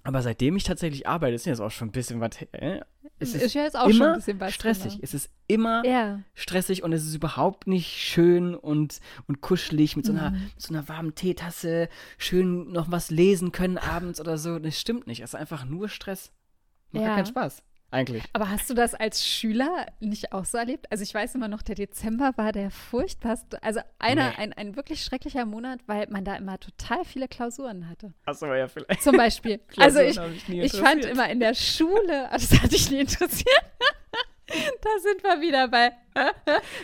Aber 0.05 0.23
seitdem 0.23 0.57
ich 0.57 0.65
tatsächlich 0.65 1.07
arbeite, 1.07 1.35
ist 1.35 1.47
jetzt 1.47 1.61
auch 1.61 1.71
schon 1.71 1.89
ein 1.89 1.93
bisschen 1.93 2.21
was. 2.21 2.31
Äh, 2.53 2.81
es 3.19 3.35
ist, 3.35 3.43
ist 3.43 3.55
ja 3.55 3.63
jetzt 3.63 3.77
auch 3.77 3.89
immer 3.89 4.21
schon 4.21 4.35
ein 4.35 4.41
was, 4.41 4.55
stressig. 4.55 4.95
Genau. 4.95 5.03
Es 5.03 5.15
ist 5.15 5.31
immer 5.47 5.85
ja. 5.87 6.21
stressig 6.35 6.83
und 6.83 6.93
es 6.93 7.07
ist 7.07 7.15
überhaupt 7.15 7.69
nicht 7.69 7.87
schön 7.87 8.57
und, 8.57 9.01
und 9.29 9.41
kuschelig 9.41 9.97
mit 9.97 10.05
so, 10.05 10.13
einer, 10.13 10.31
mhm. 10.31 10.43
mit 10.43 10.61
so 10.61 10.75
einer 10.75 10.89
warmen 10.89 11.15
Teetasse, 11.15 11.89
schön 12.19 12.73
noch 12.73 12.91
was 12.91 13.11
lesen 13.11 13.53
können 13.53 13.79
abends 13.79 14.21
oder 14.21 14.39
so. 14.39 14.59
Das 14.59 14.79
stimmt 14.79 15.07
nicht. 15.07 15.21
Es 15.21 15.31
ist 15.31 15.35
einfach 15.37 15.65
nur 15.65 15.89
Stress. 15.89 16.33
Macht 16.91 17.05
ja. 17.05 17.15
keinen 17.15 17.27
Spaß 17.27 17.63
eigentlich. 17.93 18.25
Aber 18.33 18.51
hast 18.51 18.69
du 18.71 18.75
das 18.75 18.95
als 18.95 19.27
Schüler 19.27 19.87
nicht 20.01 20.33
auch 20.33 20.45
so 20.45 20.59
erlebt? 20.59 20.91
Also 20.91 21.03
ich 21.03 21.13
weiß 21.13 21.35
immer 21.35 21.49
noch, 21.49 21.63
der 21.63 21.75
Dezember 21.75 22.33
war 22.37 22.53
der 22.53 22.71
furchtbarste, 22.71 23.63
also 23.63 23.81
einer, 23.99 24.31
nee. 24.31 24.37
ein, 24.37 24.53
ein 24.55 24.77
wirklich 24.77 25.05
schrecklicher 25.05 25.45
Monat, 25.45 25.81
weil 25.87 26.07
man 26.09 26.25
da 26.25 26.37
immer 26.37 26.59
total 26.59 27.05
viele 27.05 27.29
Klausuren 27.29 27.89
hatte. 27.89 28.13
Achso, 28.25 28.53
ja, 28.53 28.69
vielleicht. 28.69 29.03
Zum 29.03 29.17
Beispiel. 29.17 29.61
also 29.77 30.01
ich, 30.01 30.19
ich 30.49 30.73
fand 30.73 31.05
immer 31.05 31.29
in 31.29 31.41
der 31.41 31.55
Schule, 31.55 32.29
also 32.31 32.47
das 32.51 32.63
hat 32.63 32.73
dich 32.73 32.91
nie 32.91 33.01
interessiert. 33.01 33.63
da 34.47 34.91
sind 35.01 35.23
wir 35.23 35.41
wieder 35.41 35.69
bei, 35.69 35.93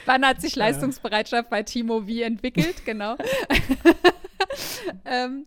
wann 0.07 0.27
hat 0.27 0.41
sich 0.41 0.57
Leistungsbereitschaft 0.57 1.51
bei 1.51 1.63
Timo 1.63 2.07
wie 2.07 2.23
entwickelt, 2.23 2.85
genau. 2.85 3.17
ähm, 5.05 5.47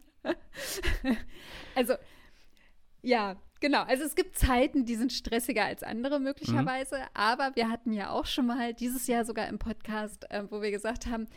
also, 1.76 1.96
ja, 3.02 3.36
Genau, 3.62 3.84
also 3.84 4.04
es 4.04 4.16
gibt 4.16 4.38
Zeiten, 4.38 4.86
die 4.86 4.96
sind 4.96 5.14
stressiger 5.14 5.64
als 5.64 5.84
andere 5.84 6.20
möglicherweise, 6.20 6.98
mhm. 6.98 7.04
aber 7.14 7.52
wir 7.54 7.70
hatten 7.70 7.94
ja 7.94 8.10
auch 8.10 8.26
schon 8.26 8.48
mal 8.48 8.74
dieses 8.74 9.08
Jahr 9.08 9.24
sogar 9.24 9.48
im 9.48 9.60
Podcast, 9.60 10.30
äh, 10.32 10.44
wo 10.50 10.62
wir 10.62 10.72
gesagt 10.72 11.06
haben, 11.06 11.28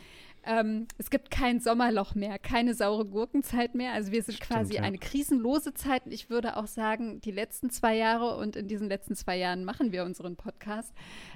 ähm, 0.43 0.87
es 0.97 1.09
gibt 1.09 1.31
kein 1.31 1.59
Sommerloch 1.59 2.13
mehr, 2.15 2.37
keine 2.39 2.73
saure 2.73 3.05
Gurkenzeit 3.05 3.73
mehr. 3.73 3.93
Also 3.93 4.11
wir 4.11 4.21
sind 4.21 4.35
Stimmt, 4.35 4.49
quasi 4.49 4.75
ja. 4.75 4.81
eine 4.83 4.97
krisenlose 4.99 5.73
Zeit. 5.73 6.05
Und 6.05 6.11
ich 6.11 6.29
würde 6.29 6.57
auch 6.57 6.67
sagen, 6.67 7.19
die 7.21 7.31
letzten 7.31 7.71
zwei 7.71 7.95
Jahre 7.95 8.37
und 8.37 8.55
in 8.55 8.67
diesen 8.67 8.87
letzten 8.87 9.15
zwei 9.15 9.37
Jahren 9.37 9.65
machen 9.65 9.91
wir 9.91 10.03
unseren 10.03 10.35
Podcast, 10.35 10.93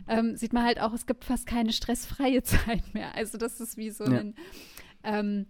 ähm, 0.07 0.35
sieht 0.35 0.53
man 0.53 0.63
halt 0.63 0.79
auch, 0.79 0.93
es 0.93 1.07
gibt 1.07 1.25
fast 1.25 1.47
keine 1.47 1.73
stressfreie 1.73 2.43
Zeit 2.43 2.93
mehr. 2.93 3.15
Also 3.15 3.37
das 3.37 3.59
ist 3.59 3.77
wie 3.77 3.89
so 3.89 4.05
ja. 4.05 4.19
ein 4.19 4.35
ähm, 5.03 5.47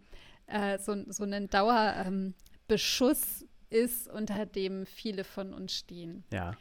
äh, 0.47 0.77
so, 0.79 0.95
so 1.07 1.23
ein 1.23 1.49
Dauerbeschuss 1.49 3.45
ist, 3.69 4.07
unter 4.07 4.45
dem 4.45 4.85
viele 4.85 5.23
von 5.23 5.53
uns 5.53 5.73
stehen. 5.73 6.23
Ja. 6.31 6.55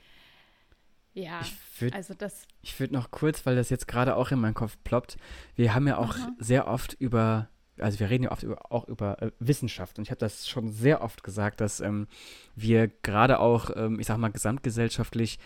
Ja, 1.14 1.40
würd, 1.78 1.94
also 1.94 2.14
das. 2.14 2.46
Ich 2.62 2.78
würde 2.78 2.94
noch 2.94 3.10
kurz, 3.10 3.44
weil 3.44 3.56
das 3.56 3.70
jetzt 3.70 3.88
gerade 3.88 4.14
auch 4.14 4.30
in 4.30 4.38
meinen 4.38 4.54
Kopf 4.54 4.76
ploppt. 4.84 5.16
Wir 5.56 5.74
haben 5.74 5.88
ja 5.88 5.96
auch 5.96 6.14
Aha. 6.14 6.32
sehr 6.38 6.68
oft 6.68 6.94
über, 7.00 7.48
also 7.78 7.98
wir 7.98 8.08
reden 8.08 8.24
ja 8.24 8.30
oft 8.30 8.44
über, 8.44 8.70
auch 8.70 8.86
über 8.86 9.20
äh, 9.20 9.32
Wissenschaft 9.40 9.98
und 9.98 10.04
ich 10.04 10.10
habe 10.10 10.20
das 10.20 10.48
schon 10.48 10.70
sehr 10.70 11.02
oft 11.02 11.24
gesagt, 11.24 11.60
dass 11.60 11.80
ähm, 11.80 12.06
wir 12.54 12.88
gerade 13.02 13.40
auch, 13.40 13.70
ähm, 13.74 13.98
ich 13.98 14.06
sag 14.06 14.18
mal, 14.18 14.30
gesamtgesellschaftlich 14.30 15.40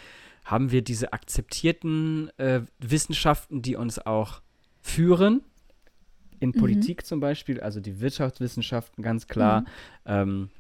haben 0.44 0.72
wir 0.72 0.83
diese 0.83 1.12
akzeptierten 1.12 2.31
äh, 2.38 2.62
Wissenschaften, 2.79 3.62
die 3.62 3.77
uns 3.77 3.98
auch 3.98 4.42
führen. 4.83 5.42
In 6.40 6.51
mhm. 6.51 6.59
Politik 6.59 7.07
zum 7.07 7.20
Beispiel, 7.20 7.61
also 7.61 7.81
die 7.81 8.01
Wirtschaftswissenschaften 8.01 9.03
ganz 9.03 9.29
klar. 9.29 9.61
Mhm. 9.61 9.66
Ähm, 10.05 10.51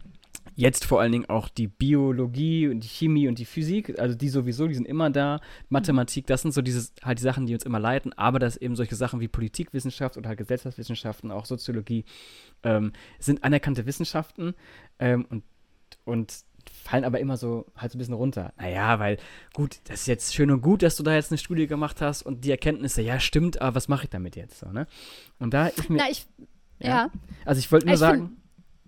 Jetzt 0.54 0.84
vor 0.84 1.00
allen 1.00 1.12
Dingen 1.12 1.28
auch 1.28 1.48
die 1.48 1.66
Biologie 1.66 2.68
und 2.68 2.80
die 2.80 2.88
Chemie 2.88 3.26
und 3.26 3.38
die 3.38 3.44
Physik, 3.44 3.98
also 3.98 4.14
die 4.14 4.28
sowieso, 4.28 4.68
die 4.68 4.74
sind 4.74 4.86
immer 4.86 5.08
da. 5.08 5.40
Mathematik, 5.70 6.26
das 6.26 6.42
sind 6.42 6.52
so 6.52 6.60
diese, 6.60 6.92
halt 7.02 7.18
die 7.18 7.22
Sachen, 7.22 7.46
die 7.46 7.54
uns 7.54 7.64
immer 7.64 7.80
leiten, 7.80 8.12
aber 8.14 8.38
dass 8.38 8.56
eben 8.56 8.76
solche 8.76 8.94
Sachen 8.94 9.20
wie 9.20 9.28
Politikwissenschaft 9.28 10.16
oder 10.16 10.28
halt 10.28 10.38
Gesellschaftswissenschaften, 10.38 11.30
auch 11.30 11.46
Soziologie, 11.46 12.04
ähm, 12.62 12.92
sind 13.18 13.44
anerkannte 13.44 13.86
Wissenschaften 13.86 14.54
ähm, 14.98 15.26
und, 15.30 15.42
und 16.04 16.44
fallen 16.70 17.04
aber 17.04 17.20
immer 17.20 17.36
so 17.36 17.66
halt 17.76 17.92
so 17.92 17.96
ein 17.96 18.00
bisschen 18.00 18.14
runter. 18.14 18.52
Naja, 18.58 18.98
weil 18.98 19.18
gut, 19.54 19.80
das 19.84 20.00
ist 20.00 20.06
jetzt 20.06 20.34
schön 20.34 20.50
und 20.50 20.60
gut, 20.60 20.82
dass 20.82 20.96
du 20.96 21.02
da 21.02 21.14
jetzt 21.14 21.30
eine 21.30 21.38
Studie 21.38 21.66
gemacht 21.66 22.00
hast 22.00 22.22
und 22.22 22.44
die 22.44 22.50
Erkenntnisse, 22.50 23.02
ja, 23.02 23.20
stimmt, 23.20 23.60
aber 23.60 23.74
was 23.74 23.88
mache 23.88 24.04
ich 24.04 24.10
damit 24.10 24.36
jetzt 24.36 24.58
so, 24.58 24.70
ne? 24.70 24.86
Und 25.38 25.54
da 25.54 25.68
ist 25.68 25.88
mir. 25.88 25.98
Na, 25.98 26.10
ich, 26.10 26.26
ja. 26.78 26.88
ja. 26.88 27.10
Also 27.44 27.58
ich 27.58 27.70
wollte 27.72 27.86
nur 27.86 27.94
ich 27.94 28.00
sagen. 28.00 28.36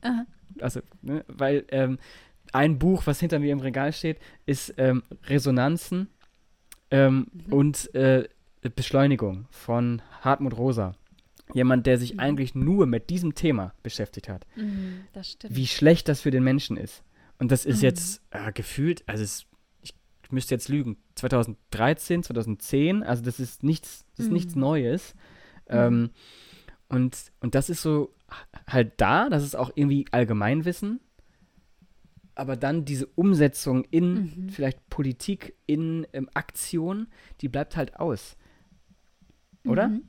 Find, 0.03 0.27
also, 0.61 0.81
ne, 1.03 1.25
weil 1.29 1.64
ähm, 1.69 1.99
ein 2.53 2.79
Buch, 2.79 3.07
was 3.07 3.21
hinter 3.21 3.38
mir 3.38 3.53
im 3.53 3.61
Regal 3.61 3.93
steht, 3.93 4.19
ist 4.47 4.75
ähm, 4.77 5.03
Resonanzen 5.25 6.09
ähm, 6.90 7.27
mhm. 7.33 7.53
und 7.53 7.95
äh, 7.95 8.29
Beschleunigung 8.77 9.47
von 9.51 10.03
Hartmut 10.21 10.57
Rosa. 10.57 10.95
Jemand, 11.53 11.87
der 11.87 11.99
sich 11.99 12.14
mhm. 12.14 12.21
eigentlich 12.21 12.55
nur 12.55 12.87
mit 12.87 13.11
diesem 13.11 13.35
Thema 13.35 13.75
beschäftigt 13.83 14.29
hat. 14.29 14.47
Mhm, 14.57 15.05
Wie 15.49 15.67
schlecht 15.67 16.09
das 16.09 16.23
für 16.23 16.31
den 16.31 16.43
Menschen 16.43 16.77
ist. 16.77 17.03
Und 17.38 17.51
das 17.51 17.67
ist 17.67 17.79
mhm. 17.79 17.85
jetzt 17.85 18.23
äh, 18.31 18.53
gefühlt, 18.53 19.03
also 19.07 19.23
es, 19.23 19.47
ich 19.83 19.93
müsste 20.31 20.55
jetzt 20.55 20.69
lügen, 20.69 20.97
2013, 21.17 22.23
2010, 22.23 23.03
also 23.03 23.23
das 23.23 23.40
ist 23.40 23.62
nichts, 23.62 24.07
das 24.17 24.27
ist 24.27 24.33
nichts 24.33 24.55
mhm. 24.55 24.61
Neues. 24.61 25.14
Mhm. 25.69 25.77
Ähm, 25.77 26.11
und, 26.88 27.17
und 27.40 27.55
das 27.55 27.69
ist 27.69 27.83
so 27.83 28.13
halt 28.68 29.01
da, 29.01 29.29
das 29.29 29.42
ist 29.42 29.57
auch 29.57 29.70
irgendwie 29.75 30.07
Allgemeinwissen, 30.11 31.01
aber 32.35 32.57
dann 32.57 32.85
diese 32.85 33.07
Umsetzung 33.07 33.85
in 33.90 34.14
mhm. 34.14 34.49
vielleicht 34.49 34.88
Politik, 34.90 35.55
in 35.66 36.07
ähm, 36.12 36.29
Aktion, 36.35 37.09
die 37.40 37.49
bleibt 37.49 37.77
halt 37.77 37.97
aus. 37.97 38.37
Oder? 39.66 39.88
Mhm. 39.88 40.03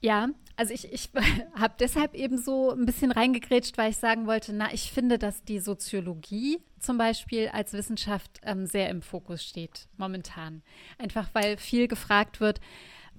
Ja, 0.00 0.28
also 0.56 0.74
ich, 0.74 0.92
ich 0.92 1.10
habe 1.54 1.74
deshalb 1.78 2.14
eben 2.14 2.38
so 2.38 2.72
ein 2.72 2.84
bisschen 2.84 3.12
reingegrätscht, 3.12 3.78
weil 3.78 3.90
ich 3.90 3.96
sagen 3.96 4.26
wollte, 4.26 4.52
na, 4.52 4.72
ich 4.72 4.92
finde, 4.92 5.18
dass 5.18 5.44
die 5.44 5.60
Soziologie 5.60 6.58
zum 6.80 6.98
Beispiel 6.98 7.48
als 7.48 7.72
Wissenschaft 7.72 8.40
ähm, 8.42 8.66
sehr 8.66 8.88
im 8.90 9.02
Fokus 9.02 9.44
steht 9.44 9.88
momentan. 9.96 10.62
Einfach 10.98 11.28
weil 11.32 11.56
viel 11.56 11.88
gefragt 11.88 12.40
wird, 12.40 12.60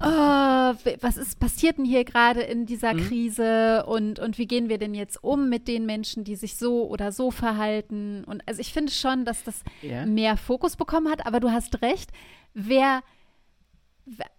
oh, 0.01 0.73
was 1.01 1.17
ist 1.17 1.39
passiert 1.39 1.77
denn 1.77 1.85
hier 1.85 2.03
gerade 2.03 2.41
in 2.41 2.65
dieser 2.65 2.93
mhm. 2.93 3.07
Krise 3.07 3.85
und, 3.85 4.19
und 4.19 4.38
wie 4.38 4.47
gehen 4.47 4.69
wir 4.69 4.77
denn 4.77 4.93
jetzt 4.93 5.23
um 5.23 5.49
mit 5.49 5.67
den 5.67 5.85
Menschen, 5.85 6.23
die 6.23 6.35
sich 6.35 6.57
so 6.57 6.88
oder 6.88 7.12
so 7.12 7.31
verhalten? 7.31 8.23
Und 8.25 8.47
also 8.47 8.62
ich 8.62 8.73
finde 8.73 8.91
schon, 8.91 9.25
dass 9.25 9.43
das 9.43 9.63
ja. 9.81 10.05
mehr 10.05 10.38
Fokus 10.38 10.75
bekommen 10.75 11.09
hat, 11.09 11.25
aber 11.25 11.39
du 11.39 11.51
hast 11.51 11.81
recht, 11.81 12.12
wer 12.53 13.01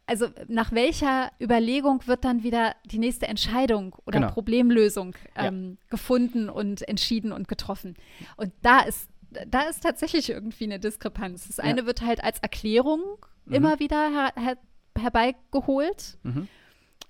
also 0.06 0.26
nach 0.48 0.72
welcher 0.72 1.30
Überlegung 1.40 2.04
wird 2.06 2.24
dann 2.24 2.42
wieder 2.42 2.74
die 2.86 2.98
nächste 2.98 3.28
Entscheidung 3.28 3.94
oder 4.04 4.18
genau. 4.18 4.32
Problemlösung 4.32 5.14
ähm, 5.36 5.78
ja. 5.80 5.86
gefunden 5.90 6.48
und 6.48 6.86
entschieden 6.88 7.30
und 7.30 7.46
getroffen? 7.46 7.94
Und 8.36 8.52
da 8.62 8.80
ist 8.80 9.08
da 9.46 9.62
ist 9.62 9.82
tatsächlich 9.82 10.30
irgendwie 10.30 10.64
eine 10.64 10.80
Diskrepanz. 10.80 11.46
Das 11.46 11.60
eine 11.60 11.86
wird 11.86 12.02
halt 12.02 12.24
als 12.24 12.40
Erklärung 12.40 13.00
mhm. 13.44 13.54
immer 13.54 13.78
wieder 13.78 14.10
her, 14.10 14.32
her 14.36 14.58
herbeigeholt. 15.00 16.18
Mhm. 16.22 16.48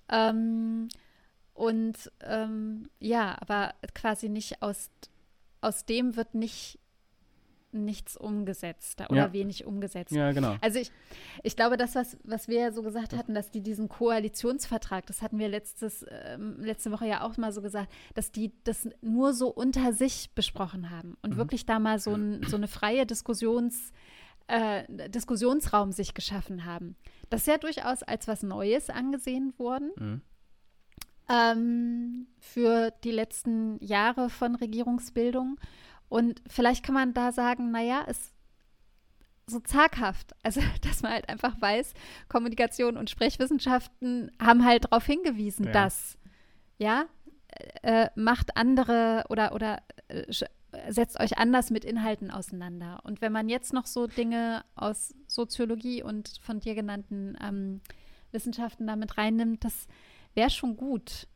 Ähm, 0.08 0.88
und 1.54 2.10
ähm, 2.22 2.88
ja, 2.98 3.36
aber 3.40 3.74
quasi 3.94 4.28
nicht 4.28 4.62
aus, 4.62 4.90
aus 5.60 5.84
dem 5.84 6.16
wird 6.16 6.34
nicht 6.34 6.78
nichts 7.72 8.16
umgesetzt 8.16 9.00
oder 9.08 9.26
ja. 9.26 9.32
wenig 9.32 9.64
umgesetzt. 9.64 10.12
Ja, 10.12 10.32
genau. 10.32 10.56
Also 10.60 10.78
ich, 10.78 10.90
ich 11.42 11.56
glaube, 11.56 11.76
das, 11.76 11.94
was, 11.94 12.16
was 12.24 12.48
wir 12.48 12.60
ja 12.60 12.72
so 12.72 12.82
gesagt 12.82 13.14
hatten, 13.16 13.34
dass 13.34 13.50
die 13.50 13.60
diesen 13.60 13.88
Koalitionsvertrag, 13.88 15.06
das 15.06 15.22
hatten 15.22 15.38
wir 15.38 15.48
letztes, 15.48 16.04
ähm, 16.08 16.56
letzte 16.60 16.90
Woche 16.90 17.06
ja 17.06 17.22
auch 17.22 17.36
mal 17.36 17.52
so 17.52 17.62
gesagt, 17.62 17.92
dass 18.14 18.32
die 18.32 18.52
das 18.64 18.88
nur 19.02 19.32
so 19.34 19.48
unter 19.48 19.92
sich 19.92 20.30
besprochen 20.34 20.90
haben 20.90 21.16
und 21.22 21.34
mhm. 21.34 21.36
wirklich 21.36 21.66
da 21.66 21.78
mal 21.78 21.98
so, 21.98 22.12
ein, 22.12 22.42
so 22.48 22.56
eine 22.56 22.68
freie 22.68 23.06
Diskussions, 23.06 23.92
äh, 24.50 25.08
Diskussionsraum 25.08 25.92
sich 25.92 26.14
geschaffen 26.14 26.64
haben. 26.64 26.96
Das 27.28 27.42
ist 27.42 27.46
ja 27.46 27.58
durchaus 27.58 28.02
als 28.02 28.26
was 28.26 28.42
Neues 28.42 28.90
angesehen 28.90 29.54
worden. 29.58 29.92
Mhm. 29.96 30.22
Ähm, 31.28 32.26
für 32.40 32.90
die 33.04 33.12
letzten 33.12 33.78
Jahre 33.84 34.30
von 34.30 34.56
Regierungsbildung. 34.56 35.58
Und 36.08 36.42
vielleicht 36.48 36.84
kann 36.84 36.94
man 36.94 37.14
da 37.14 37.30
sagen, 37.30 37.70
naja, 37.70 38.04
es 38.08 38.34
so 39.46 39.60
zaghaft. 39.60 40.34
Also, 40.42 40.60
dass 40.82 41.02
man 41.02 41.12
halt 41.12 41.28
einfach 41.28 41.60
weiß, 41.60 41.94
Kommunikation 42.28 42.96
und 42.96 43.10
Sprechwissenschaften 43.10 44.32
haben 44.42 44.64
halt 44.64 44.86
darauf 44.86 45.06
hingewiesen, 45.06 45.66
ja. 45.66 45.72
dass, 45.72 46.18
ja, 46.78 47.04
äh, 47.82 48.08
macht 48.16 48.56
andere 48.56 49.24
oder, 49.28 49.52
oder 49.54 49.82
äh, 50.08 50.24
setzt 50.88 51.20
euch 51.20 51.38
anders 51.38 51.70
mit 51.70 51.84
Inhalten 51.84 52.30
auseinander. 52.30 53.00
Und 53.04 53.20
wenn 53.20 53.32
man 53.32 53.48
jetzt 53.48 53.72
noch 53.72 53.86
so 53.86 54.06
Dinge 54.06 54.64
aus 54.74 55.14
Soziologie 55.26 56.02
und 56.02 56.38
von 56.42 56.60
dir 56.60 56.74
genannten 56.74 57.36
ähm, 57.42 57.80
Wissenschaften 58.32 58.86
damit 58.86 59.18
reinnimmt, 59.18 59.64
das 59.64 59.86
wäre 60.34 60.50
schon 60.50 60.76
gut. 60.76 61.26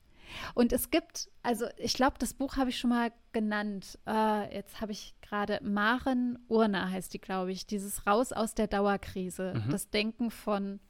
Und 0.55 0.73
es 0.73 0.91
gibt, 0.91 1.31
also 1.43 1.67
ich 1.77 1.95
glaube, 1.95 2.17
das 2.19 2.35
Buch 2.35 2.57
habe 2.57 2.71
ich 2.71 2.79
schon 2.79 2.91
mal 2.91 3.13
genannt. 3.33 3.99
Äh, 4.07 4.55
jetzt 4.55 4.81
habe 4.81 4.93
ich 4.93 5.15
gerade 5.21 5.61
Maren 5.63 6.39
Urner 6.49 6.91
heißt 6.91 7.13
die, 7.15 7.21
glaube 7.21 7.53
ich. 7.53 7.67
Dieses 7.67 8.07
Raus 8.07 8.33
aus 8.33 8.55
der 8.55 8.67
Dauerkrise. 8.67 9.55
Mhm. 9.55 9.71
Das 9.71 9.91
Denken 9.91 10.31
von 10.31 10.81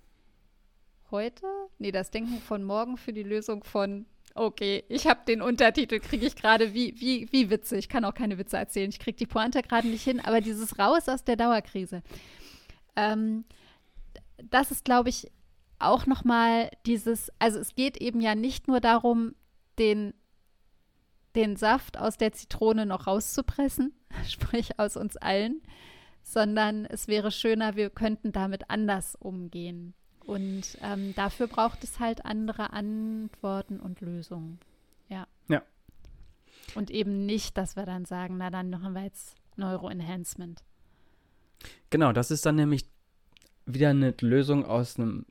heute? 1.11 1.47
Nee, 1.79 1.93
das 1.93 2.11
Denken 2.11 2.39
von 2.39 2.65
morgen 2.65 2.97
für 2.97 3.13
die 3.13 3.23
Lösung 3.23 3.65
von 3.65 4.07
Okay, 4.37 4.85
ich 4.89 5.07
habe 5.07 5.21
den 5.29 5.41
Untertitel, 5.41 6.01
kriege 6.01 6.27
ich 6.27 6.35
gerade 6.35 6.75
wie, 6.75 7.01
wie, 7.01 7.29
wie 7.31 7.51
Witze. 7.51 7.77
Ich 7.77 7.89
kann 7.89 8.05
auch 8.05 8.15
keine 8.15 8.37
Witze 8.37 8.57
erzählen. 8.57 8.91
Ich 8.91 8.99
kriege 8.99 9.17
die 9.17 9.27
Pointe 9.27 9.63
gerade 9.63 9.87
nicht 9.87 10.03
hin, 10.03 10.19
aber 10.19 10.41
dieses 10.41 10.77
Raus 10.77 11.09
aus 11.09 11.23
der 11.23 11.37
Dauerkrise. 11.37 12.03
Ähm, 12.97 13.45
das 14.43 14.73
ist, 14.73 14.85
glaube 14.85 15.09
ich, 15.09 15.31
auch 15.79 16.07
nochmal 16.07 16.71
dieses, 16.85 17.31
also 17.39 17.61
es 17.61 17.77
geht 17.77 17.97
eben 17.99 18.21
ja 18.21 18.35
nicht 18.35 18.67
nur 18.67 18.81
darum, 18.81 19.37
den, 19.79 20.15
den 21.37 21.55
Saft 21.55 21.97
aus 21.97 22.17
der 22.17 22.33
Zitrone 22.33 22.87
noch 22.87 23.07
rauszupressen, 23.07 23.95
sprich 24.27 24.81
aus 24.81 24.97
uns 24.97 25.17
allen, 25.17 25.63
sondern 26.25 26.87
es 26.87 27.07
wäre 27.07 27.31
schöner, 27.31 27.77
wir 27.77 27.89
könnten 27.89 28.33
damit 28.33 28.69
anders 28.69 29.15
umgehen. 29.15 29.95
Und 30.27 30.79
ähm, 30.83 31.15
dafür 31.15 31.47
braucht 31.47 31.85
es 31.85 32.01
halt 32.01 32.25
andere 32.25 32.73
Antworten 32.73 33.79
und 33.79 34.01
Lösungen. 34.01 34.59
Ja. 35.09 35.27
Ja. 35.49 35.63
Und 36.75 36.91
eben 36.91 37.27
nicht, 37.27 37.59
dass 37.59 37.77
wir 37.77 37.85
dann 37.85 38.05
sagen, 38.07 38.39
na 38.39 38.51
dann 38.51 38.71
machen 38.71 38.95
wir 38.95 39.05
jetzt 39.05 39.37
Neuroenhancement. 39.57 40.65
Genau, 41.91 42.13
das 42.13 42.31
ist 42.31 42.47
dann 42.47 42.57
nämlich 42.57 42.87
wieder 43.67 43.91
eine 43.91 44.15
Lösung 44.21 44.65
aus 44.65 44.99
einem 44.99 45.27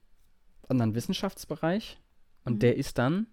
anderen 0.68 0.96
Wissenschaftsbereich. 0.96 2.00
Und 2.46 2.56
mhm. 2.56 2.60
der 2.60 2.78
ist 2.78 2.98
dann, 2.98 3.28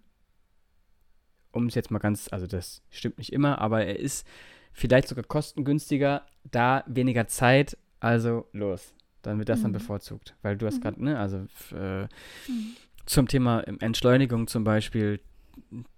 um 1.51 1.67
es 1.67 1.75
jetzt 1.75 1.91
mal 1.91 1.99
ganz, 1.99 2.27
also 2.31 2.47
das 2.47 2.81
stimmt 2.89 3.19
nicht 3.19 3.33
immer, 3.33 3.59
aber 3.59 3.85
er 3.85 3.99
ist 3.99 4.25
vielleicht 4.73 5.07
sogar 5.07 5.25
kostengünstiger, 5.25 6.25
da 6.49 6.83
weniger 6.87 7.27
Zeit, 7.27 7.77
also 7.99 8.47
los 8.51 8.93
dann 9.21 9.37
wird 9.37 9.49
das 9.49 9.59
mhm. 9.59 9.63
dann 9.63 9.71
bevorzugt. 9.73 10.35
Weil 10.41 10.57
du 10.57 10.65
hast 10.65 10.77
mhm. 10.77 10.81
gerade, 10.81 11.03
ne, 11.03 11.19
also 11.19 11.45
äh, 11.75 12.03
mhm. 12.03 12.07
zum 13.05 13.27
Thema 13.27 13.61
Entschleunigung 13.61 14.47
zum 14.47 14.63
Beispiel 14.63 15.19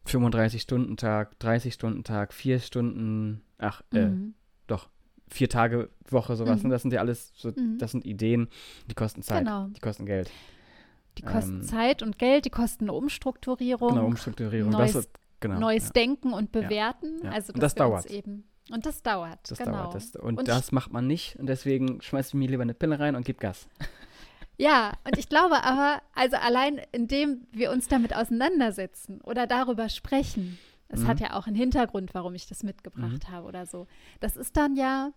35-Stunden-Tag, 0.08 1.36
30-Stunden-Tag, 1.40 2.34
4 2.34 2.60
Stunden, 2.60 3.42
ach, 3.58 3.82
äh, 3.94 4.08
mhm. 4.08 4.34
doch, 4.68 4.90
vier 5.30 5.50
Tage 5.50 5.90
Woche, 6.10 6.36
sowas. 6.36 6.62
Ne? 6.62 6.68
Mhm. 6.68 6.72
Das 6.72 6.82
sind 6.82 6.94
ja 6.94 7.00
alles 7.00 7.34
so, 7.36 7.50
mhm. 7.50 7.78
das 7.80 7.92
sind 7.92 8.06
Ideen, 8.06 8.50
die 8.90 8.96
kosten 8.96 9.22
Zeit, 9.22 9.40
genau. 9.40 9.68
die 9.68 9.80
kosten 9.80 10.06
Geld. 10.06 10.30
Die 11.18 11.24
kosten 11.24 11.62
ähm, 11.62 11.64
Zeit 11.64 12.02
und 12.02 12.18
Geld, 12.18 12.46
die 12.46 12.50
kosten 12.50 12.90
Umstrukturierung. 12.90 13.90
Genau, 13.90 14.06
Umstrukturierung. 14.06 14.72
Neues, 14.72 14.94
das, 14.94 15.10
genau, 15.40 15.60
neues 15.60 15.86
ja. 15.86 15.92
Denken 15.92 16.34
und 16.34 16.52
Bewerten. 16.52 17.20
Ja, 17.20 17.26
ja. 17.26 17.32
Also, 17.32 17.54
und 17.54 17.62
das 17.62 17.76
dauert. 17.76 18.08
Eben 18.08 18.46
und 18.72 18.86
das 18.86 19.02
dauert. 19.02 19.40
Das 19.50 19.58
genau. 19.58 19.84
dauert. 19.84 19.96
Das, 19.96 20.16
und, 20.16 20.40
und, 20.40 20.48
das 20.48 20.72
macht 20.72 20.92
man 20.92 21.08
nicht. 21.08 21.36
Und 21.38 21.48
deswegen 21.48 22.02
schmeiße 22.02 22.30
ich 22.30 22.34
mir 22.36 22.48
lieber 22.48 22.64
eine 22.64 22.74
Pille 22.74 23.00
rein 23.00 23.16
und 23.16 23.26
gib 23.26 23.40
Gas. 23.40 23.68
Ja, 24.58 24.94
und 25.04 25.18
ich 25.18 25.30
glaube 25.30 25.64
aber, 25.64 26.02
also 26.14 26.38
allein 26.38 26.80
indem 26.92 27.48
wir 27.52 27.72
uns 27.72 27.88
damit 27.88 28.16
auseinandersetzen 28.16 29.20
oder 29.22 29.48
darüber 29.48 29.90
sprechen, 29.90 30.60
es 30.90 31.02
mhm. 31.02 31.08
hat 31.08 31.20
ja 31.20 31.34
auch 31.34 31.48
einen 31.48 31.56
Hintergrund, 31.56 32.14
warum 32.14 32.36
ich 32.36 32.48
das 32.48 32.64
mitgebracht 32.64 33.28
mhm. 33.28 33.32
habe 33.32 33.48
oder 33.48 33.66
so. 33.66 33.88
Das 34.20 34.38
ist 34.38 34.56
dann 34.56 34.76
ja, 34.76 35.12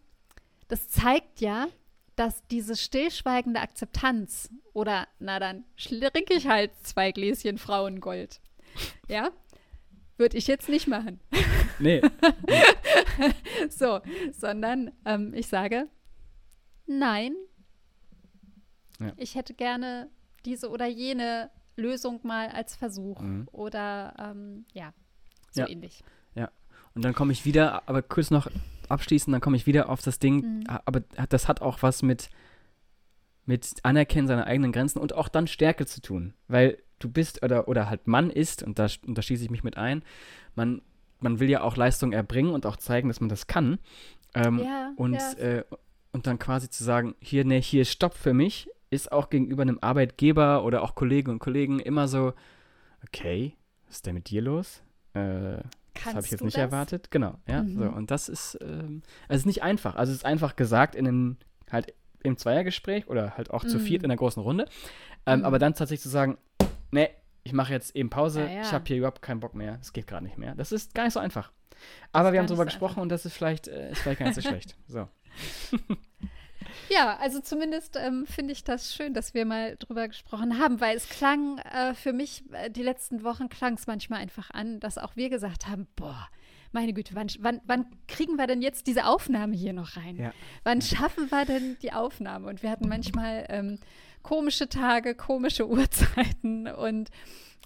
das 0.69 0.89
zeigt 0.89 1.41
ja, 1.41 1.69
dass 2.17 2.47
diese 2.47 2.77
stillschweigende 2.77 3.61
Akzeptanz 3.61 4.51
oder 4.73 5.07
na 5.19 5.39
dann 5.39 5.65
trinke 5.77 6.35
ich 6.35 6.49
halt 6.49 6.73
zwei 6.83 7.13
Gläschen 7.13 7.59
Frauengold. 7.59 8.41
Ja, 9.07 9.31
würde 10.17 10.39
ich 10.39 10.47
jetzt 10.47 10.69
nicht 10.69 10.89
machen. 10.89 11.21
Nee. 11.79 12.01
so, 13.69 14.01
sondern 14.33 14.93
ähm, 15.05 15.33
ich 15.35 15.49
sage, 15.49 15.89
nein, 16.87 17.35
ja. 19.01 19.13
ich 19.17 19.35
hätte 19.35 19.55
gerne 19.55 20.09
diese 20.45 20.71
oder 20.71 20.87
jene 20.87 21.51
Lösung 21.77 22.21
mal 22.23 22.49
als 22.49 22.77
Versuch 22.77 23.21
mhm. 23.21 23.49
oder 23.53 24.15
ähm, 24.19 24.65
ja, 24.73 24.93
so 25.51 25.63
ja. 25.63 25.69
ähnlich. 25.69 26.03
Ja, 26.35 26.51
und 26.95 27.05
dann 27.05 27.15
komme 27.15 27.33
ich 27.33 27.45
wieder, 27.45 27.89
aber 27.89 28.03
kurz 28.03 28.31
noch 28.31 28.49
abschließend, 28.89 29.35
dann 29.35 29.41
komme 29.41 29.57
ich 29.57 29.67
wieder 29.67 29.89
auf 29.89 30.03
das 30.03 30.19
Ding, 30.19 30.61
mhm. 30.61 30.65
aber 30.67 31.01
das 31.29 31.49
hat 31.49 31.61
auch 31.61 31.83
was 31.83 32.03
mit, 32.03 32.31
mit 33.45 33.75
Anerkennen 33.83 34.29
seiner 34.29 34.47
eigenen 34.47 34.73
Grenzen 34.73 34.99
und 34.99 35.15
auch 35.15 35.29
dann 35.29 35.47
Stärke 35.47 35.87
zu 35.87 36.01
tun, 36.01 36.35
weil 36.49 36.79
du 36.99 37.11
bist 37.11 37.43
oder, 37.43 37.69
oder 37.69 37.91
halt 37.91 38.07
Mann 38.07 38.31
ist, 38.31 38.63
und 38.63 38.79
da, 38.79 38.87
und 39.07 39.19
da 39.19 39.23
schließe 39.23 39.45
ich 39.45 39.51
mich 39.51 39.65
mit 39.65 39.77
ein, 39.77 40.03
man, 40.55 40.83
man 41.21 41.41
will 41.41 41.51
ja 41.51 41.63
auch 41.63 41.77
Leistung 41.77 42.13
erbringen 42.13 42.53
und 42.53 42.67
auch 42.67 42.77
zeigen, 42.77 43.09
dass 43.09 43.21
man 43.21 43.29
das 43.29 43.47
kann. 43.47 43.79
Ähm, 44.35 44.59
ja, 44.59 44.93
und, 44.97 45.15
ja. 45.15 45.33
Äh, 45.33 45.65
und 46.13 46.27
dann 46.27 46.39
quasi 46.39 46.71
zu 46.71 46.85
sagen, 46.85 47.15
hier, 47.21 47.45
ne, 47.45 47.59
hier 47.59 47.83
ist 47.83 47.91
Stopp 47.91 48.15
für 48.15 48.35
mich, 48.35 48.69
ist 48.91 49.13
auch 49.13 49.31
gegenüber 49.31 49.63
einem 49.63 49.79
Arbeitgeber 49.81 50.65
oder 50.65 50.83
auch 50.83 50.95
Kollegen 50.95 51.31
und 51.31 51.39
Kollegen 51.39 51.81
immer 51.81 52.09
so, 52.09 52.33
okay, 53.05 53.57
was 53.87 53.97
ist 53.97 54.07
denn 54.07 54.15
mit 54.15 54.31
dir 54.31 54.43
los? 54.43 54.83
Äh, 55.15 55.59
das 55.95 56.15
habe 56.15 56.25
ich 56.25 56.31
jetzt 56.31 56.45
nicht 56.45 56.57
das? 56.57 56.63
erwartet. 56.63 57.11
Genau, 57.11 57.39
ja. 57.49 57.63
Mhm. 57.63 57.79
So, 57.79 57.85
und 57.85 58.11
das 58.11 58.29
ist, 58.29 58.59
ähm, 58.61 59.03
also 59.29 59.41
ist 59.41 59.47
nicht 59.47 59.63
einfach. 59.63 59.97
Also 59.97 60.13
es 60.13 60.19
ist 60.19 60.25
einfach 60.25 60.57
gesagt 60.57 60.95
in 60.95 61.07
einem, 61.07 61.37
halt 61.71 61.95
im 62.23 62.37
Zweiergespräch 62.37 63.09
oder 63.09 63.37
halt 63.37 63.51
auch 63.51 63.65
mhm. 63.65 63.69
zu 63.69 63.79
viert 63.79 64.03
in 64.03 64.09
der 64.09 64.19
großen 64.19 64.43
Runde. 64.43 64.67
Ähm, 65.27 65.41
mhm. 65.41 65.45
Aber 65.45 65.59
dann 65.59 65.75
tatsächlich 65.75 66.03
zu 66.03 66.09
sagen, 66.09 66.39
nee, 66.91 67.09
ich 67.47 67.53
mache 67.53 67.73
jetzt 67.73 67.95
eben 67.95 68.11
Pause, 68.11 68.43
ja, 68.43 68.49
ja. 68.49 68.61
ich 68.63 68.73
habe 68.73 68.85
hier 68.87 68.97
überhaupt 68.97 69.23
keinen 69.23 69.39
Bock 69.39 69.55
mehr, 69.55 69.79
es 69.81 69.93
geht 69.93 70.09
gerade 70.09 70.25
nicht 70.25 70.37
mehr. 70.37 70.55
Das 70.57 70.73
ist 70.73 70.95
gar 70.95 71.05
nicht 71.05 71.13
so 71.13 71.21
einfach. 71.21 71.53
Aber 72.13 72.33
wir 72.33 72.41
haben 72.41 72.47
darüber 72.47 72.65
so 72.65 72.67
gesprochen 72.67 72.95
einfach. 72.95 73.03
und 73.03 73.09
das 73.11 73.25
ist 73.25 73.35
vielleicht, 73.35 73.69
äh, 73.69 73.93
ist 73.93 74.01
vielleicht 74.01 74.19
gar 74.19 74.27
nicht 74.27 74.35
so 74.35 74.43
schlecht. 74.43 74.77
So. 74.89 75.09
Ja, 76.89 77.17
also 77.19 77.41
zumindest 77.41 77.97
ähm, 77.97 78.27
finde 78.27 78.53
ich 78.53 78.65
das 78.65 78.95
schön, 78.95 79.15
dass 79.15 79.35
wir 79.35 79.45
mal 79.45 79.77
drüber 79.77 80.09
gesprochen 80.09 80.59
haben, 80.59 80.81
weil 80.81 80.97
es 80.97 81.09
klang 81.09 81.59
äh, 81.59 81.95
für 81.95 82.13
mich, 82.13 82.45
äh, 82.53 82.71
die 82.71 82.83
letzten 82.83 83.23
Wochen 83.23 83.49
klang 83.49 83.75
es 83.75 83.87
manchmal 83.87 84.21
einfach 84.21 84.51
an, 84.51 84.81
dass 84.81 84.99
auch 84.99 85.15
wir 85.15 85.29
gesagt 85.29 85.69
haben, 85.69 85.87
boah, 85.95 86.29
meine 86.73 86.93
Güte, 86.93 87.15
wann, 87.15 87.29
wann, 87.41 87.61
wann 87.67 87.87
kriegen 88.09 88.37
wir 88.37 88.47
denn 88.47 88.63
jetzt 88.63 88.87
diese 88.87 89.07
Aufnahme 89.07 89.55
hier 89.55 89.73
noch 89.73 89.97
rein? 89.97 90.17
Ja. 90.17 90.33
Wann 90.65 90.83
schaffen 90.83 91.31
wir 91.31 91.45
denn 91.45 91.77
die 91.83 91.93
Aufnahme? 91.93 92.49
Und 92.49 92.63
wir 92.63 92.71
hatten 92.71 92.89
manchmal 92.89 93.47
ähm, 93.49 93.79
komische 94.27 94.69
Tage, 94.69 95.15
komische 95.15 95.69
Uhrzeiten 95.69 96.67
und 96.67 97.11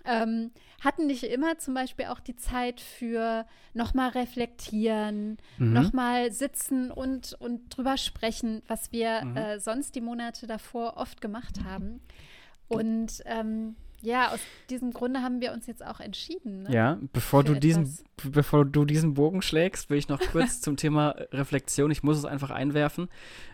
ähm, 0.05 0.51
hatten 0.81 1.07
nicht 1.07 1.25
immer 1.25 1.59
zum 1.59 1.75
Beispiel 1.75 2.07
auch 2.07 2.20
die 2.20 2.37
Zeit 2.37 2.81
für 2.81 3.46
nochmal 3.75 4.11
reflektieren, 4.11 5.38
mhm. 5.59 5.73
nochmal 5.73 6.33
sitzen 6.33 6.90
und, 6.90 7.35
und 7.38 7.75
drüber 7.75 7.96
sprechen, 7.96 8.62
was 8.66 8.92
wir 8.92 9.25
mhm. 9.25 9.37
äh, 9.37 9.61
sonst 9.61 9.94
die 9.94 10.01
Monate 10.01 10.46
davor 10.46 10.96
oft 10.96 11.20
gemacht 11.20 11.64
haben. 11.64 12.01
Und 12.68 13.23
ähm, 13.25 13.77
ja, 14.03 14.31
aus 14.31 14.41
diesem 14.71 14.93
Grunde 14.93 15.23
haben 15.23 15.41
wir 15.41 15.53
uns 15.53 15.67
jetzt 15.67 15.85
auch 15.85 16.01
entschieden. 16.01 16.63
Ne? 16.63 16.73
Ja, 16.73 16.99
bevor 17.13 17.45
du, 17.45 17.55
diesen, 17.55 17.99
bevor 18.31 18.65
du 18.65 18.85
diesen 18.85 19.15
Bogen 19.15 19.43
schlägst, 19.43 19.91
will 19.91 19.99
ich 19.99 20.09
noch 20.09 20.21
kurz 20.33 20.61
zum 20.61 20.77
Thema 20.77 21.11
Reflexion, 21.33 21.91
ich 21.91 22.03
muss 22.03 22.17
es 22.17 22.25
einfach 22.25 22.51
einwerfen. 22.51 23.09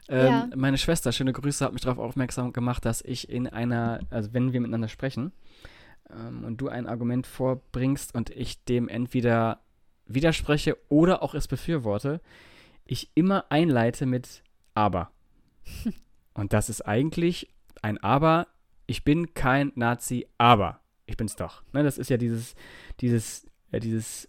Ähm, 0.09 0.27
ja. 0.27 0.49
Meine 0.55 0.79
Schwester, 0.79 1.13
schöne 1.13 1.33
Grüße, 1.33 1.65
hat 1.65 1.73
mich 1.73 1.83
darauf 1.83 1.99
aufmerksam 1.99 2.53
gemacht, 2.53 2.85
dass 2.85 3.03
ich 3.03 3.29
in 3.29 3.49
einer, 3.49 4.01
also 4.11 4.33
wenn 4.33 4.53
wir 4.53 4.61
miteinander 4.61 4.89
sprechen 4.89 5.33
ähm, 6.11 6.45
und 6.45 6.61
du 6.61 6.69
ein 6.69 6.87
Argument 6.87 7.27
vorbringst 7.27 8.15
und 8.15 8.31
ich 8.31 8.65
dem 8.65 8.89
entweder 8.89 9.61
widerspreche 10.07 10.77
oder 10.89 11.23
auch 11.23 11.35
es 11.35 11.49
befürworte, 11.49 12.21
ich 12.85 13.11
immer 13.15 13.47
einleite 13.51 14.07
mit 14.07 14.43
Aber. 14.75 15.11
und 16.35 16.53
das 16.53 16.69
ist 16.71 16.83
eigentlich 16.83 17.53
ein 17.83 17.99
Aber 17.99 18.47
ich 18.87 19.05
bin 19.05 19.35
kein 19.35 19.73
Nazi, 19.75 20.27
aber 20.39 20.81
ich 21.07 21.17
bin's 21.17 21.37
doch. 21.37 21.63
Ne, 21.73 21.83
das 21.83 21.99
ist 21.99 22.11
ja 22.11 22.17
dieses, 22.17 22.55
dieses, 23.01 23.47
ja, 23.73 23.79
dieses, 23.79 24.29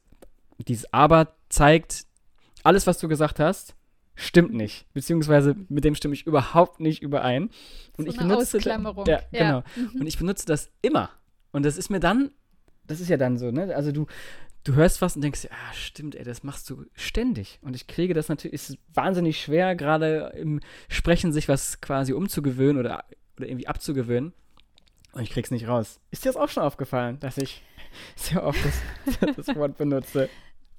dieses 0.68 0.92
Aber 0.94 1.36
zeigt, 1.50 2.06
alles, 2.64 2.88
was 2.88 3.00
du 3.00 3.08
gesagt 3.08 3.40
hast, 3.40 3.76
stimmt 4.16 4.54
nicht. 4.54 4.92
Beziehungsweise 4.94 5.56
mit 5.70 5.84
dem 5.84 5.96
stimme 5.96 6.14
ich 6.14 6.26
überhaupt 6.26 6.80
nicht 6.80 7.02
überein. 7.02 7.50
Und 7.98 8.06
so 8.06 8.12
ich 8.12 8.18
benutze 8.18 8.58
Ausklammerung. 8.58 9.06
Ja, 9.06 9.22
ja. 9.32 9.40
genau. 9.40 9.64
Mhm. 9.76 10.02
Und 10.02 10.08
ich 10.08 10.18
benutze 10.18 10.46
das 10.46 10.70
immer. 10.82 11.12
Und 11.52 11.64
das 11.64 11.78
ist 11.78 11.90
mir 11.90 12.00
dann, 12.00 12.32
das 12.86 13.00
ist 13.00 13.10
ja 13.10 13.18
dann 13.18 13.38
so, 13.38 13.52
ne? 13.52 13.76
Also 13.76 13.92
du, 13.92 14.08
du 14.64 14.74
hörst 14.74 15.02
was 15.02 15.16
und 15.16 15.22
denkst, 15.22 15.48
ah, 15.50 15.74
stimmt, 15.74 16.16
ey, 16.16 16.24
das 16.24 16.44
machst 16.44 16.70
du 16.70 16.86
ständig. 16.94 17.60
Und 17.62 17.76
ich 17.76 17.88
kriege 17.88 18.14
das 18.14 18.28
natürlich, 18.28 18.54
ist 18.54 18.78
wahnsinnig 18.94 19.42
schwer, 19.42 19.76
gerade 19.76 20.34
im 20.36 20.60
Sprechen 20.90 21.32
sich 21.32 21.48
was 21.48 21.80
quasi 21.80 22.14
umzugewöhnen 22.14 22.78
oder, 22.78 23.06
oder 23.38 23.48
irgendwie 23.48 23.68
abzugewöhnen. 23.68 24.34
Und 25.18 25.24
ich 25.24 25.32
krieg's 25.32 25.50
nicht 25.50 25.68
raus. 25.68 26.00
Ist 26.12 26.26
dir 26.26 26.30
das 26.30 26.36
auch 26.36 26.50
schon 26.50 26.62
aufgefallen, 26.62 27.20
dass 27.20 27.38
ich 27.40 27.64
sehr 28.16 28.44
oft 28.44 28.60
das, 28.64 29.36
das 29.36 29.56
Wort 29.56 29.78
benutze? 29.78 30.30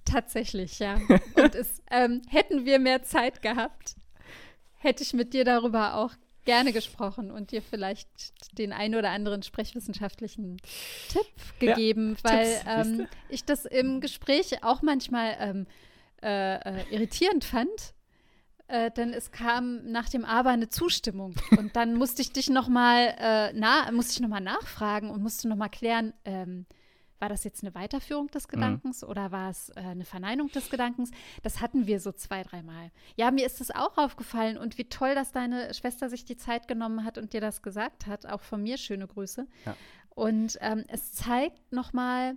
Tatsächlich, 0.05 0.79
ja. 0.79 0.94
Und 1.35 1.55
es, 1.57 1.83
ähm, 1.90 2.22
hätten 2.29 2.64
wir 2.64 2.79
mehr 2.79 3.03
Zeit 3.03 3.42
gehabt, 3.42 3.96
hätte 4.77 5.03
ich 5.03 5.12
mit 5.12 5.35
dir 5.35 5.44
darüber 5.44 5.96
auch 5.96 6.12
gerne 6.44 6.72
gesprochen 6.72 7.31
und 7.31 7.51
dir 7.51 7.61
vielleicht 7.61 8.09
den 8.57 8.72
einen 8.72 8.94
oder 8.94 9.11
anderen 9.11 9.42
sprechwissenschaftlichen 9.42 10.57
Tipp 11.09 11.27
gegeben, 11.59 12.16
ja, 12.24 12.31
weil 12.31 12.55
Tipps, 12.55 12.64
ähm, 12.66 13.09
ich 13.29 13.44
das 13.44 13.66
im 13.66 14.01
Gespräch 14.01 14.62
auch 14.62 14.81
manchmal 14.81 15.37
ähm, 15.40 15.66
äh, 16.22 16.55
äh, 16.55 16.85
irritierend 16.90 17.44
fand. 17.44 17.92
Äh, 18.68 18.90
denn 18.90 19.14
es 19.14 19.31
kam 19.31 19.90
nach 19.90 20.11
dem 20.11 20.24
Aber 20.24 20.50
eine 20.50 20.68
Zustimmung. 20.68 21.35
Und 21.57 21.74
dann 21.74 21.94
musste 21.94 22.20
ich 22.20 22.33
dich 22.33 22.50
noch 22.50 22.68
mal, 22.68 23.14
äh, 23.18 23.52
na, 23.54 23.90
musste 23.92 24.12
ich 24.12 24.20
noch 24.20 24.28
mal 24.28 24.40
nachfragen 24.40 25.11
und 25.11 25.22
musste 25.22 25.48
noch 25.48 25.57
mal 25.57 25.70
klären, 25.70 26.12
ähm, 26.26 26.66
war 27.18 27.28
das 27.28 27.44
jetzt 27.44 27.64
eine 27.64 27.74
Weiterführung 27.74 28.28
des 28.28 28.46
mhm. 28.46 28.50
Gedankens 28.52 29.02
mhm. 29.02 29.09
oder 29.09 29.33
war 29.33 29.50
es 29.50 29.70
äh, 29.70 29.81
eine 29.81 30.04
Verneinung 30.04 30.48
des 30.48 30.70
Gedankens? 30.70 31.11
Das 31.42 31.61
hatten 31.61 31.87
wir 31.87 31.98
so 31.98 32.12
zwei, 32.12 32.42
dreimal. 32.42 32.90
Ja, 33.16 33.31
mir 33.31 33.46
ist 33.46 33.61
das 33.61 33.70
auch 33.70 33.96
aufgefallen 33.96 34.57
und 34.57 34.78
wie 34.78 34.85
toll, 34.85 35.14
dass 35.14 35.33
deine 35.33 35.72
Schwester 35.74 36.09
sich 36.09 36.24
die 36.24 36.37
Zeit 36.37 36.68
genommen 36.68 37.04
hat 37.04 37.18
und 37.18 37.33
dir 37.33 37.40
das 37.40 37.62
gesagt 37.62 38.07
hat. 38.07 38.26
Auch 38.26 38.42
von 38.42 38.62
mir 38.62 38.76
schöne 38.76 39.07
Grüße. 39.07 39.46
Ja. 39.64 39.76
Und 40.11 40.59
ähm, 40.61 40.85
es 40.88 41.12
zeigt 41.12 41.72
nochmal, 41.72 42.37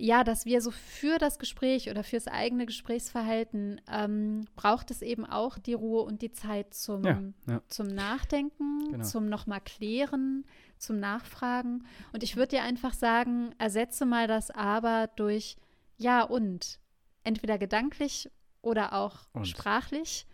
ja, 0.00 0.22
dass 0.22 0.46
wir 0.46 0.60
so 0.60 0.70
für 0.70 1.18
das 1.18 1.40
Gespräch 1.40 1.90
oder 1.90 2.04
fürs 2.04 2.28
eigene 2.28 2.66
Gesprächsverhalten 2.66 3.80
ähm, 3.90 4.46
braucht 4.54 4.92
es 4.92 5.02
eben 5.02 5.26
auch 5.26 5.58
die 5.58 5.74
Ruhe 5.74 6.02
und 6.02 6.22
die 6.22 6.30
Zeit 6.30 6.72
zum, 6.72 7.02
ja, 7.04 7.20
ja. 7.48 7.62
zum 7.66 7.88
Nachdenken, 7.88 8.92
genau. 8.92 9.04
zum 9.04 9.28
nochmal 9.28 9.60
klären, 9.60 10.44
zum 10.78 11.00
Nachfragen. 11.00 11.84
Und 12.12 12.22
ich 12.22 12.36
würde 12.36 12.56
dir 12.56 12.62
einfach 12.62 12.94
sagen, 12.94 13.50
ersetze 13.58 14.06
mal 14.06 14.28
das 14.28 14.52
Aber 14.52 15.10
durch 15.16 15.56
Ja 15.96 16.22
und. 16.22 16.78
Entweder 17.24 17.58
gedanklich 17.58 18.30
oder 18.62 18.92
auch 18.92 19.26
und. 19.32 19.48
sprachlich. 19.48 20.28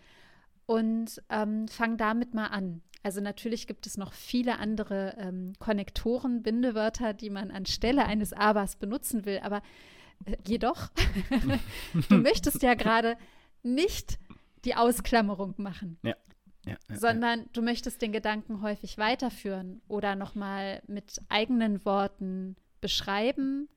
Und 0.66 1.22
ähm, 1.30 1.68
fang 1.68 1.96
damit 1.96 2.34
mal 2.34 2.48
an. 2.48 2.82
Also 3.04 3.20
natürlich 3.20 3.68
gibt 3.68 3.86
es 3.86 3.96
noch 3.96 4.12
viele 4.12 4.58
andere 4.58 5.14
ähm, 5.18 5.52
Konnektoren, 5.60 6.42
Bindewörter, 6.42 7.14
die 7.14 7.30
man 7.30 7.52
anstelle 7.52 8.06
eines 8.06 8.32
Abers 8.32 8.76
benutzen 8.76 9.24
will. 9.24 9.38
Aber 9.42 9.62
äh, 10.24 10.36
jedoch, 10.46 10.90
du 12.08 12.16
möchtest 12.16 12.62
ja 12.62 12.74
gerade 12.74 13.16
nicht 13.62 14.18
die 14.64 14.74
Ausklammerung 14.74 15.54
machen. 15.58 15.98
Ja 16.02 16.16
ja, 16.66 16.76
sondern 16.88 17.40
ja. 17.40 17.46
du 17.52 17.62
möchtest 17.62 18.00
den 18.02 18.12
Gedanken 18.12 18.62
häufig 18.62 18.98
weiterführen 18.98 19.82
oder 19.88 20.16
nochmal 20.16 20.82
mit 20.86 21.20
eigenen 21.28 21.84
Worten 21.84 22.56
beschreiben, 22.80 23.68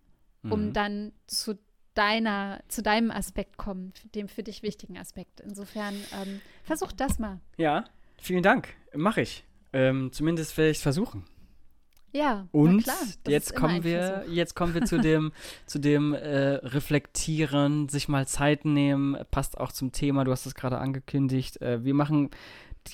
um 0.43 0.67
mhm. 0.67 0.73
dann 0.73 1.11
zu 1.27 1.57
deiner, 1.93 2.61
zu 2.67 2.81
deinem 2.83 3.11
Aspekt 3.11 3.57
kommen, 3.57 3.93
dem 4.15 4.27
für 4.27 4.43
dich 4.43 4.63
wichtigen 4.63 4.97
Aspekt. 4.97 5.41
Insofern 5.41 5.95
ähm, 6.13 6.41
versuch 6.63 6.91
das 6.91 7.19
mal. 7.19 7.39
Ja, 7.57 7.85
vielen 8.19 8.43
Dank. 8.43 8.69
Mache 8.93 9.21
ich. 9.21 9.45
Ähm, 9.73 10.11
zumindest 10.11 10.57
werde 10.57 10.71
ich 10.71 10.77
es 10.77 10.83
versuchen. 10.83 11.25
Ja, 12.13 12.47
und 12.51 12.83
klar, 12.83 12.95
jetzt 13.27 13.55
kommen 13.55 13.83
wir, 13.83 14.25
jetzt 14.29 14.55
kommen 14.55 14.73
wir 14.73 14.85
zu 14.85 14.97
dem, 15.01 15.31
zu 15.65 15.77
dem 15.77 16.13
äh, 16.13 16.55
Reflektieren, 16.55 17.89
sich 17.89 18.07
mal 18.07 18.27
Zeit 18.27 18.65
nehmen, 18.65 19.17
passt 19.29 19.57
auch 19.57 19.71
zum 19.71 19.91
Thema. 19.91 20.23
Du 20.23 20.31
hast 20.31 20.45
es 20.45 20.55
gerade 20.55 20.79
angekündigt. 20.79 21.61
Äh, 21.61 21.83
wir 21.83 21.93
machen 21.93 22.31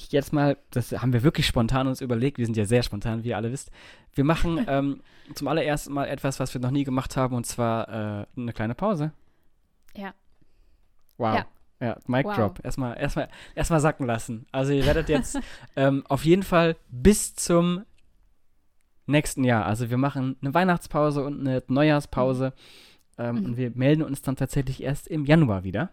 jetzt 0.10 0.34
mal, 0.34 0.58
das 0.72 0.92
haben 0.92 1.14
wir 1.14 1.24
wirklich 1.24 1.46
spontan 1.46 1.88
uns 1.88 2.02
überlegt, 2.02 2.38
wir 2.38 2.46
sind 2.46 2.58
ja 2.58 2.66
sehr 2.66 2.84
spontan, 2.84 3.24
wie 3.24 3.30
ihr 3.30 3.38
alle 3.38 3.52
wisst. 3.52 3.72
Wir 4.14 4.24
machen 4.24 4.66
ähm, 4.68 5.02
zum 5.36 5.48
allerersten 5.48 5.94
Mal 5.94 6.08
etwas, 6.08 6.40
was 6.40 6.54
wir 6.54 6.62
noch 6.62 6.72
nie 6.72 6.84
gemacht 6.84 7.16
haben, 7.16 7.36
und 7.36 7.46
zwar 7.46 7.88
äh, 7.88 8.26
eine 8.36 8.54
kleine 8.54 8.76
Pause. 8.76 9.12
Ja. 9.96 10.14
Wow. 11.18 11.36
Ja. 11.36 11.46
Ja, 11.84 11.98
Mic 12.08 12.26
wow. 12.26 12.36
Drop. 12.36 12.60
Erstmal, 12.64 12.98
erstmal, 12.98 13.28
erstmal 13.56 13.80
sacken 13.80 14.06
lassen. 14.06 14.46
Also 14.52 14.72
ihr 14.72 14.86
werdet 14.86 15.10
jetzt 15.10 15.38
ähm, 15.76 16.06
auf 16.08 16.24
jeden 16.24 16.44
Fall 16.44 16.78
bis 16.90 17.36
zum 17.36 17.84
nächsten 19.06 19.44
Jahr. 19.44 19.66
Also 19.66 19.90
wir 19.90 19.98
machen 19.98 20.38
eine 20.42 20.54
Weihnachtspause 20.54 21.24
und 21.26 21.42
eine 21.42 21.62
Neujahrspause. 21.68 22.54
Ähm, 23.18 23.36
mhm. 23.36 23.46
Und 23.46 23.58
wir 23.58 23.72
melden 23.76 24.04
uns 24.04 24.22
dann 24.22 24.36
tatsächlich 24.36 24.82
erst 24.82 25.08
im 25.08 25.26
Januar 25.26 25.64
wieder. 25.64 25.90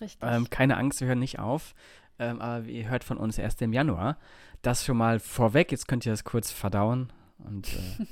Richtig. 0.00 0.18
Ähm, 0.22 0.50
keine 0.50 0.76
Angst, 0.78 1.00
wir 1.00 1.08
hören 1.08 1.20
nicht 1.20 1.38
auf 1.38 1.74
ähm, 2.20 2.40
aber 2.40 2.66
ihr 2.66 2.88
hört 2.88 3.02
von 3.02 3.16
uns 3.16 3.38
erst 3.38 3.62
im 3.62 3.72
Januar. 3.72 4.18
Das 4.62 4.84
schon 4.84 4.98
mal 4.98 5.18
vorweg, 5.18 5.72
jetzt 5.72 5.88
könnt 5.88 6.04
ihr 6.04 6.12
das 6.12 6.22
kurz 6.22 6.52
verdauen. 6.52 7.10
Und, 7.38 7.68
äh, 7.72 8.04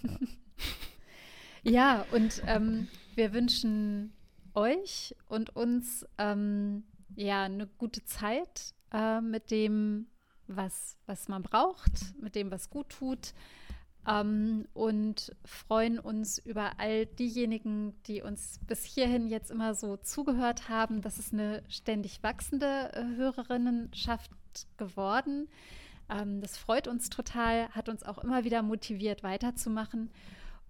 ja. 1.63 1.71
ja. 2.03 2.05
und 2.13 2.43
ähm, 2.47 2.89
wir 3.15 3.35
wünschen 3.35 4.15
euch 4.55 5.15
und 5.29 5.55
uns 5.55 6.07
ähm, 6.17 6.85
ja 7.17 7.45
eine 7.45 7.67
gute 7.67 8.05
Zeit 8.05 8.75
äh, 8.93 9.21
mit 9.21 9.51
dem, 9.51 10.07
was, 10.47 10.97
was 11.07 11.29
man 11.29 11.43
braucht, 11.43 12.15
mit 12.21 12.35
dem, 12.35 12.51
was 12.51 12.71
gut 12.71 12.89
tut 12.91 13.35
ähm, 14.09 14.67
und 14.75 15.37
freuen 15.45 15.99
uns 15.99 16.39
über 16.39 16.73
all 16.79 17.07
diejenigen, 17.07 17.95
die 18.05 18.23
uns 18.23 18.59
bis 18.67 18.85
hierhin 18.85 19.29
jetzt 19.29 19.51
immer 19.51 19.75
so 19.75 19.97
zugehört 19.97 20.69
haben. 20.69 21.03
Das 21.03 21.19
ist 21.19 21.33
eine 21.33 21.63
ständig 21.69 22.23
wachsende 22.23 22.93
äh, 22.95 23.17
Hörerinnenschaft 23.17 24.31
geworden. 24.77 25.49
Ähm, 26.09 26.41
das 26.41 26.57
freut 26.57 26.89
uns 26.89 27.11
total, 27.11 27.69
hat 27.71 27.89
uns 27.89 28.03
auch 28.03 28.19
immer 28.19 28.45
wieder 28.45 28.63
motiviert, 28.63 29.23
weiterzumachen. 29.23 30.11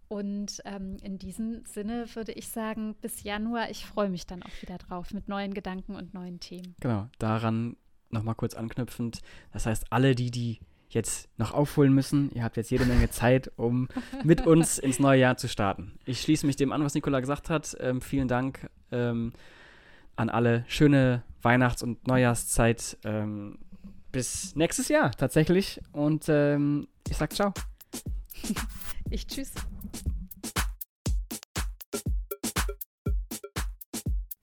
Und 0.09 0.63
ähm, 0.65 0.97
in 1.03 1.19
diesem 1.19 1.65
Sinne 1.67 2.07
würde 2.15 2.33
ich 2.33 2.49
sagen, 2.49 2.95
bis 3.01 3.23
Januar, 3.23 3.71
ich 3.71 3.85
freue 3.85 4.09
mich 4.09 4.27
dann 4.27 4.43
auch 4.43 4.63
wieder 4.63 4.79
drauf 4.79 5.13
mit 5.13 5.29
neuen 5.29 5.53
Gedanken 5.53 5.95
und 5.95 6.15
neuen 6.15 6.41
Themen. 6.41 6.75
Genau, 6.81 7.09
daran 7.19 7.77
nochmal 8.11 8.35
kurz 8.35 8.55
anknüpfend. 8.55 9.21
Das 9.53 9.67
heißt, 9.67 9.93
alle 9.93 10.15
die, 10.15 10.31
die 10.31 10.61
jetzt 10.89 11.29
noch 11.37 11.53
aufholen 11.53 11.93
müssen. 11.93 12.31
Ihr 12.33 12.43
habt 12.43 12.57
jetzt 12.57 12.71
jede 12.71 12.87
Menge 12.87 13.11
Zeit, 13.11 13.53
um 13.57 13.89
mit 14.25 14.47
uns 14.47 14.79
ins 14.79 14.99
neue 14.99 15.21
Jahr 15.21 15.37
zu 15.37 15.47
starten. 15.47 15.99
Ich 16.07 16.23
schließe 16.23 16.47
mich 16.47 16.57
dem 16.57 16.73
an, 16.73 16.83
was 16.83 16.95
Nikola 16.95 17.21
gesagt 17.21 17.51
hat. 17.51 17.77
Ähm, 17.81 18.01
vielen 18.01 18.29
Dank 18.29 18.71
ähm, 18.91 19.35
an 20.17 20.31
alle. 20.31 20.65
Schöne 20.69 21.23
Weihnachts- 21.43 21.83
und 21.83 22.07
Neujahrszeit. 22.07 22.97
Ähm, 23.05 23.59
bis 24.11 24.57
nächstes 24.57 24.89
Jahr 24.89 25.11
tatsächlich. 25.11 25.83
Und 25.93 26.25
ähm, 26.29 26.89
ich 27.09 27.17
sag 27.17 27.33
ciao. 27.33 27.53
Ich 29.11 29.27
tschüss. 29.27 29.53